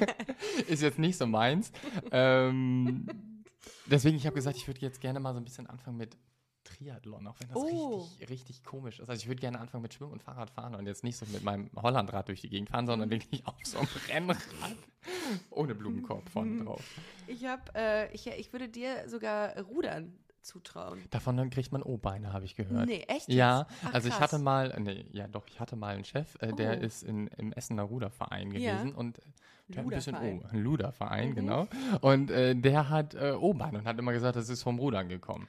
[0.68, 1.72] ist jetzt nicht so meins.
[2.10, 3.44] ähm,
[3.86, 6.16] deswegen, ich habe gesagt, ich würde jetzt gerne mal so ein bisschen anfangen mit
[6.64, 7.66] Triathlon, auch wenn das Oh.
[7.66, 9.08] richtig, richtig komisch ist.
[9.10, 11.42] Also ich würde gerne anfangen mit Schwimmen und Fahrrad fahren und jetzt nicht so mit
[11.42, 13.12] meinem Hollandrad durch die Gegend fahren, sondern Mhm.
[13.14, 14.76] wirklich auf so einem Rennrad
[15.50, 16.64] ohne Blumenkorb vorne Mhm.
[16.64, 16.84] drauf.
[17.26, 20.12] Ich, hab, äh, ich, ich würde dir sogar Rudern
[20.42, 21.02] zutrauen.
[21.10, 22.86] Davon dann kriegt man O-Beine, habe ich gehört.
[22.86, 23.28] Nee, echt?
[23.28, 23.66] Ja?
[23.84, 24.32] Ach, also ich krass.
[24.32, 26.84] hatte mal, nee, ja doch, ich hatte mal einen Chef, äh, der Oh.
[26.84, 28.72] ist in, im Essener Ruderverein Ja.
[28.76, 29.20] gewesen und
[29.68, 30.16] der hat ein bisschen.
[30.16, 31.34] O, ein Luderverein, Mhm.
[31.34, 31.68] genau.
[32.00, 35.48] Und äh, der hat äh, O-Beine und hat immer gesagt, das ist vom Rudern gekommen.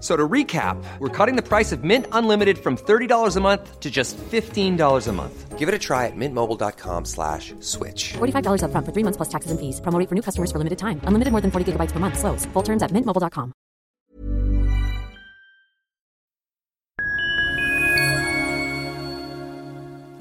[0.00, 3.90] So to recap, we're cutting the price of Mint Unlimited from $30 a month to
[3.90, 5.58] just $15 a month.
[5.58, 8.14] Give it a try at mintmobile.com slash switch.
[8.14, 9.78] $45 up front for three months plus taxes and fees.
[9.82, 11.02] Promoting for new customers for limited time.
[11.04, 12.18] Unlimited more than 40 gigabytes per month.
[12.18, 12.46] Slows.
[12.54, 13.52] Full terms at mintmobile.com.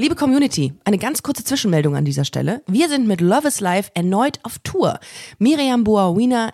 [0.02, 2.64] Liebe Community, eine ganz kurze Zwischenmeldung an dieser Stelle.
[2.68, 4.98] Wir sind mit Love is Life erneut auf Tour.
[5.40, 6.54] Miriam Boawina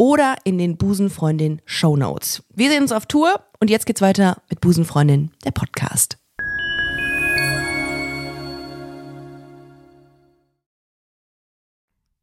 [0.00, 2.42] oder in den Busenfreundin Show Notes.
[2.54, 6.16] Wir sehen uns auf Tour und jetzt geht's weiter mit Busenfreundin, der Podcast.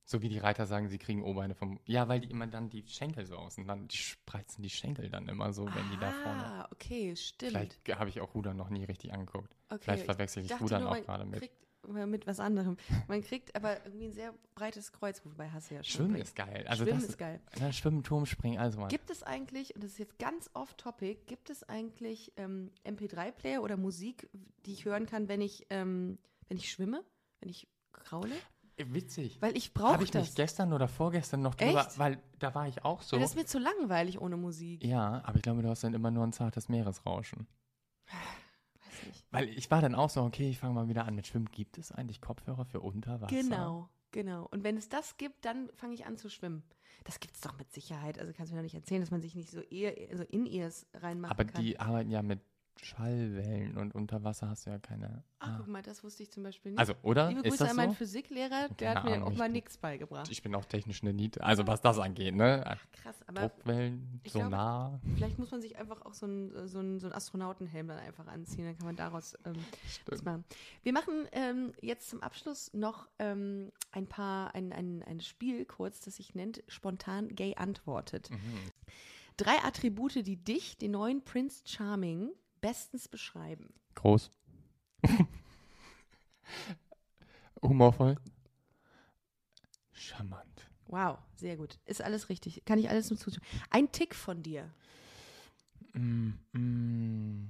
[0.06, 1.80] So wie die Reiter sagen, sie kriegen Oberbeine vom.
[1.86, 5.28] Ja, weil die immer dann die Schenkel so außen, dann die spreizen die Schenkel dann
[5.28, 6.46] immer so, wenn die da vorne.
[6.46, 7.52] Ah, okay, stimmt.
[7.52, 9.56] Vielleicht habe ich auch Rudern noch nie richtig angeguckt.
[9.70, 11.42] Okay, Vielleicht verwechsel ich dachte Rudern auch gerade mit.
[11.42, 12.78] Kriegt, mit was anderem.
[13.08, 16.08] Man kriegt aber irgendwie ein sehr breites Kreuz, wobei hast du ja schon.
[16.08, 16.66] Schwimmen ist geil.
[16.68, 17.40] Also Schwimmen das, ist geil.
[17.60, 18.88] Na, Schwimmen, Turm, Springen, also mal.
[18.88, 23.78] Gibt es eigentlich, und das ist jetzt ganz off-topic, gibt es eigentlich ähm, MP3-Player oder
[23.78, 24.30] Musik,
[24.66, 26.18] die ich hören kann, wenn ich, ähm,
[26.48, 27.04] wenn ich schwimme,
[27.40, 28.36] wenn ich kraule?
[28.78, 29.42] Äh, Witzig.
[29.42, 30.28] Weil ich Habe brauche ich das.
[30.28, 32.00] mich gestern oder vorgestern noch drüber, Echt?
[32.00, 33.16] weil da war ich auch so.
[33.16, 34.84] Weil das ist mir zu langweilig ohne Musik.
[34.84, 37.48] Ja, aber ich glaube, du hast dann immer nur ein zartes Meeresrauschen.
[39.08, 39.26] Nicht.
[39.32, 41.50] Weil ich war dann auch so, okay, ich fange mal wieder an mit Schwimmen.
[41.52, 43.36] Gibt es eigentlich Kopfhörer für Unterwasser?
[43.36, 44.48] Genau, genau.
[44.52, 46.64] Und wenn es das gibt, dann fange ich an zu schwimmen.
[47.04, 48.20] Das gibt es doch mit Sicherheit.
[48.20, 50.46] Also kannst du mir doch nicht erzählen, dass man sich nicht so eher so in
[50.46, 51.64] ears reinmachen Aber kann.
[51.64, 52.42] die arbeiten ja mit
[52.82, 55.24] Schallwellen und unter Wasser hast du ja keine.
[55.40, 55.56] Ach, Ah.
[55.60, 56.80] guck mal, das wusste ich zum Beispiel nicht.
[56.80, 57.28] Also, oder?
[57.30, 57.96] Liebe Ist Grüße das an meinen so?
[57.96, 60.30] Physiklehrer, der Keine hat mir Ahnung, auch ich mal bin- nichts beigebracht.
[60.32, 61.44] Ich bin auch technisch eine Niete.
[61.44, 62.78] Also, was das angeht, ne?
[63.04, 65.00] Krass, aber Druckwellen, Sonar.
[65.16, 68.28] vielleicht muss man sich einfach auch so einen so einen- so einen Astronautenhelm dann einfach
[68.28, 69.56] anziehen, dann kann man daraus ähm,
[70.08, 70.44] was machen.
[70.84, 76.00] Wir machen ähm, jetzt zum Abschluss noch ähm, ein paar, ein, ein, ein Spiel kurz,
[76.02, 78.30] das sich nennt Spontan Gay Antwortet.
[78.32, 78.38] Mhm.
[79.38, 82.32] Drei Attribute, die dich, den neuen Prince Charming,
[82.68, 83.74] bestens beschreiben.
[83.96, 84.30] Groß.
[87.62, 88.18] Humorvoll.
[89.94, 90.70] Charmant.
[90.88, 91.80] Wow, sehr gut.
[91.86, 92.66] Ist alles richtig.
[92.66, 93.46] Kann ich alles nur zustimmen.
[93.70, 94.70] Ein Tick von dir.
[95.94, 97.50] Mm, mm.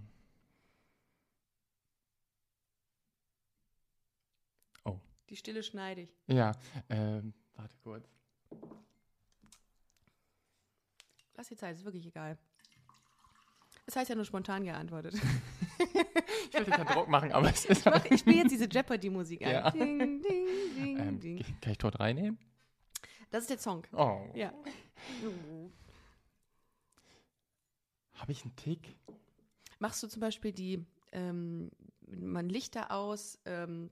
[5.29, 6.15] Die Stille schneide ich.
[6.27, 6.53] Ja,
[6.89, 8.07] ähm, warte kurz.
[11.35, 12.37] Lass die Zeit, ist wirklich egal.
[13.87, 15.15] Es heißt ja nur spontan geantwortet.
[16.49, 17.79] Ich wollte keinen Druck machen, aber es ist.
[17.79, 19.51] Ich, mach- ich spiele jetzt diese Jeopardy-Musik ein.
[19.51, 19.71] Ja.
[19.71, 20.21] Ding, ding,
[20.75, 21.45] ding, Ähm, ding.
[21.61, 22.37] kann ich Tor 3 nehmen?
[23.31, 23.85] Das ist der Song.
[23.93, 24.21] Oh.
[24.35, 24.53] Ja.
[28.13, 28.95] Habe ich einen Tick?
[29.79, 31.69] Machst du zum Beispiel die, ähm,
[32.07, 33.91] man Lichter aus, ähm,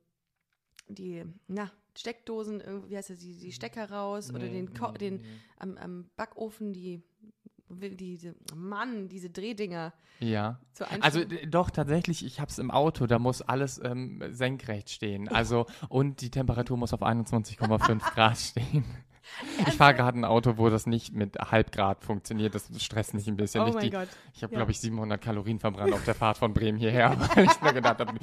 [0.88, 4.98] die, na, Steckdosen, wie heißt das, die, die Stecker raus oder Nee, den, Ko nee,
[4.98, 5.28] den nee.
[5.58, 7.02] am, am Backofen die,
[7.70, 9.93] diese, Mann, diese Drehdinger.
[10.20, 10.59] Ja.
[11.01, 15.28] Also doch, tatsächlich, ich habe es im Auto, da muss alles ähm, senkrecht stehen.
[15.28, 18.86] Also, und die Temperatur muss auf 21,5 Grad stehen.
[19.67, 22.55] Ich fahre gerade ein Auto, wo das nicht mit Halbgrad funktioniert.
[22.55, 23.61] Das stresst mich ein bisschen.
[23.61, 24.07] Oh nicht mein die, Gott.
[24.34, 24.59] Ich habe, Ja.
[24.59, 27.99] glaube ich, 700 Kalorien verbrannt auf der Fahrt von Bremen hierher, weil ich mir gedacht
[27.99, 28.13] habe,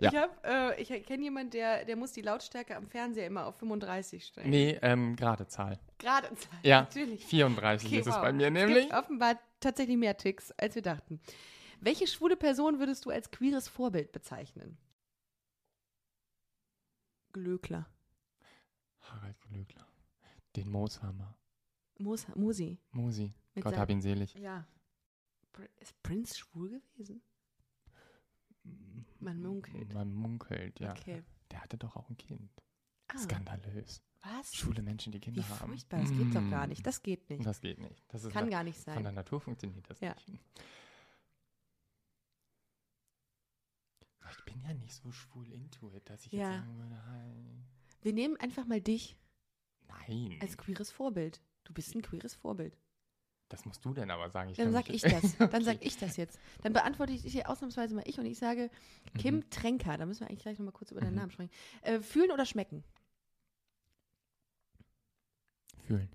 [0.00, 0.10] ja.
[0.10, 3.56] Ich, hab, äh, ich kenne jemanden, der, der muss die Lautstärke am Fernseher immer auf
[3.58, 4.50] 35 stellen.
[4.50, 5.78] nee, ähm, gerade Zahl.
[5.98, 6.28] Gerade.
[6.62, 7.24] Ja, Natürlich.
[7.26, 8.22] 34 Okay, ist es wow.
[8.22, 8.82] bei mir Es nämlich.
[8.88, 11.20] gibt offenbar tatsächlich mehr Ticks, als wir dachten.
[11.80, 14.76] Welche schwule Person würdest du als queeres Vorbild bezeichnen?
[17.32, 17.86] Glöckler.
[19.00, 19.86] Harald Glöckler.
[20.56, 21.36] Den Mooshammer.
[21.98, 22.78] Mus Musi.
[22.92, 23.32] Musi.
[23.54, 24.34] Mit Gott hab ihn selig.
[24.34, 24.66] Ja.
[25.78, 27.22] Ist Prince schwul gewesen?
[29.18, 29.92] Man munkelt.
[29.92, 30.92] Man munkelt, ja.
[30.92, 31.22] Okay.
[31.50, 32.50] Der hatte doch auch ein Kind.
[33.08, 34.02] Ah, Skandalös.
[34.22, 34.54] was?
[34.54, 35.70] Schwule Menschen, die Wie Kinder haben.
[35.70, 36.00] furchtbar.
[36.00, 36.50] Das geht doch Mm.
[36.50, 36.86] gar nicht.
[36.86, 37.44] Das geht nicht.
[37.44, 38.04] Das geht nicht.
[38.08, 39.02] Das Kann wa- gar nicht Von sein.
[39.02, 40.14] der Natur funktioniert das Ja.
[40.14, 40.42] nicht.
[44.38, 46.50] Ich bin ja nicht so schwul into it, dass ich Ja.
[46.54, 47.64] jetzt sagen würde, hi.
[48.02, 49.16] Wir nehmen einfach mal dich
[50.08, 50.38] Nein.
[50.40, 51.40] als queeres Vorbild.
[51.64, 52.76] Du bist ein queeres Vorbild.
[53.48, 54.50] das musst du denn aber sagen.
[54.50, 55.10] Ich Dann sag ich das.
[55.38, 55.64] Dann Okay.
[55.64, 56.38] sag ich das jetzt.
[56.62, 58.70] Dann beantworte ich hier ausnahmsweise mal ich und ich sage
[59.18, 59.50] Kim Mhm.
[59.50, 59.96] Tränker.
[59.96, 61.18] Da müssen wir eigentlich gleich nochmal kurz über deinen Mhm.
[61.18, 61.50] Namen sprechen.
[61.82, 62.84] Äh, fühlen oder schmecken?
[65.82, 66.08] Fühlen.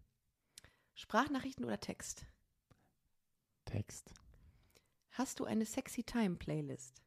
[0.94, 2.26] Sprachnachrichten oder Text?
[3.66, 4.14] Text.
[5.12, 7.02] Hast du eine Sexy Time Playlist?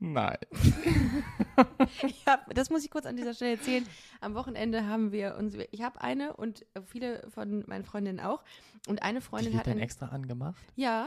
[0.00, 0.38] Nein.
[2.26, 3.86] Hab, das muss ich kurz an dieser Stelle erzählen.
[4.22, 8.42] Am Wochenende haben wir uns, ich habe eine und viele von meinen Freundinnen auch.
[8.88, 10.62] Und eine Die Freundin wird hat dann eine, extra angemacht?
[10.74, 11.06] ja,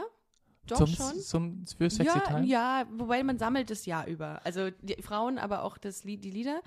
[0.66, 1.20] Doch zum, schon.
[1.20, 2.46] Zum, für Sexy ja, Time?
[2.46, 4.40] ja, wobei man sammelt das Jahr über.
[4.44, 6.60] Also die Frauen, aber auch das Lied, die Lieder.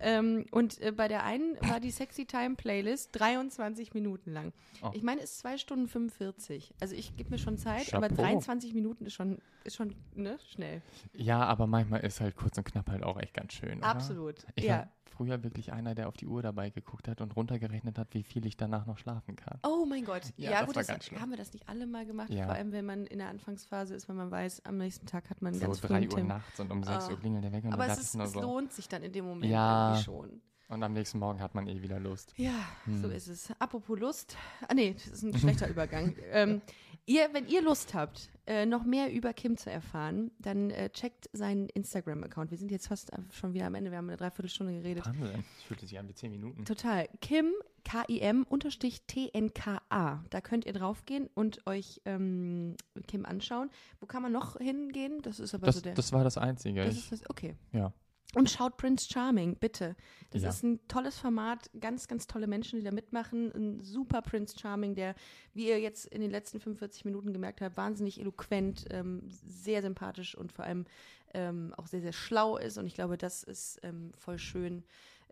[0.00, 4.52] Ähm, und äh, bei der einen war die Sexy Time Playlist 23 Minuten lang.
[4.82, 4.90] Oh.
[4.94, 6.74] Ich meine, es ist 2 Stunden 45.
[6.80, 8.22] Also ich gebe mir schon Zeit, aber Chapeau.
[8.22, 10.82] 23 Minuten ist schon, ist schon ne, schnell.
[11.12, 13.78] Ja, aber manchmal ist halt kurz und knapp halt auch echt ganz schön.
[13.78, 13.86] Oder?
[13.86, 14.36] Absolut.
[14.54, 14.78] Ich ja.
[14.78, 18.22] war früher wirklich einer, der auf die Uhr dabei geguckt hat und runtergerechnet hat, wie
[18.22, 19.58] viel ich danach noch schlafen kann.
[19.62, 20.22] Oh mein Gott.
[20.36, 22.30] Ja, Ja, das gut, war das haben wir das nicht alle mal gemacht.
[22.30, 22.44] Ja.
[22.46, 25.40] Vor allem, wenn man in der Anfangsphase ist, wenn man weiß, am nächsten Tag hat
[25.42, 27.10] man So ganz 3 frühen Uhr nachts und um 6 Ah.
[27.10, 28.40] Uhr klingelt der weg und Aber es, ist, nur es so.
[28.40, 29.88] lohnt sich dann in dem Moment Ja.
[29.90, 30.40] irgendwie schon.
[30.66, 32.32] Und am nächsten Morgen hat man eh wieder Lust.
[32.38, 32.52] Ja,
[32.86, 33.12] so Hm.
[33.12, 33.52] ist es.
[33.58, 34.36] Apropos Lust.
[34.66, 36.16] Ah nee, das ist ein schlechter Übergang.
[36.32, 36.62] Ähm,
[37.06, 41.28] ihr, wenn ihr Lust habt, äh, noch mehr über Kim zu erfahren, dann äh, checkt
[41.32, 42.50] seinen Instagram-Account.
[42.50, 43.90] Wir sind jetzt fast schon wieder am Ende.
[43.90, 45.06] Wir haben eine Dreiviertelstunde geredet.
[45.06, 45.44] Wahnsinn.
[45.56, 46.64] Das fühlte sich an wie 10 Minuten.
[46.64, 47.08] Total.
[47.20, 47.52] Kim,
[47.84, 50.24] K-I-M, unterstrich T-N-K-A.
[50.28, 52.76] Da könnt ihr draufgehen und euch ähm,
[53.06, 53.70] Kim anschauen.
[54.00, 55.20] Wo kann man noch hingehen?
[55.22, 55.94] Das ist aber Das, so der.
[55.94, 56.84] das war das Einzige.
[56.84, 57.56] das Ich, ist das, okay.
[57.72, 57.92] ja.
[58.34, 59.96] Und schaut Prince Charming, bitte.
[60.30, 60.48] Das Ja.
[60.48, 63.52] ist ein tolles Format, ganz, ganz tolle Menschen, die da mitmachen.
[63.54, 65.14] Ein super Prince Charming, der,
[65.52, 70.34] wie ihr jetzt in den letzten 45 Minuten gemerkt habt, wahnsinnig eloquent, ähm, sehr sympathisch
[70.36, 70.84] und vor allem
[71.32, 72.78] ähm, auch sehr, sehr schlau ist.
[72.78, 74.84] Und ich glaube, das ist ähm, voll schön,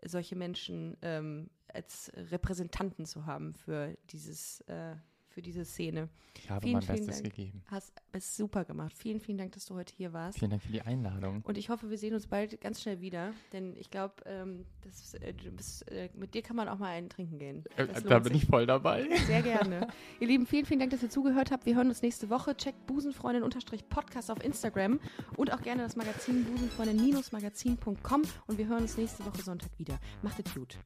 [0.05, 4.95] solche Menschen ähm, als Repräsentanten zu haben für dieses, äh,
[5.33, 6.09] für diese Szene.
[6.37, 7.35] Ich habe Vielen, mein vielen Bestes Dank.
[7.35, 7.63] gegeben.
[7.67, 8.93] Hast es super gemacht.
[8.95, 10.39] Vielen, vielen Dank, dass du heute hier warst.
[10.39, 11.41] Vielen Dank für die Einladung.
[11.43, 15.15] Und ich hoffe, wir sehen uns bald ganz schnell wieder, denn ich glaube, ähm, das,
[15.15, 17.63] äh, du bist, äh, mit dir kann man auch mal einen trinken gehen.
[17.75, 18.43] Äh, da bin sich.
[18.43, 19.07] ich voll dabei.
[19.27, 19.87] Sehr gerne.
[20.19, 21.65] ihr Lieben, vielen, vielen Dank, dass ihr zugehört habt.
[21.65, 22.55] Wir hören uns nächste Woche.
[22.55, 24.99] Checkt Busenfreundin-Podcast auf Instagram
[25.37, 29.99] und auch gerne das Magazin busenfreundin-magazin.com und wir hören uns nächste Woche Sonntag wieder.
[30.21, 30.77] Macht es gut.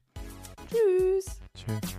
[0.70, 1.40] Tschüss.
[1.54, 1.98] Tschüss.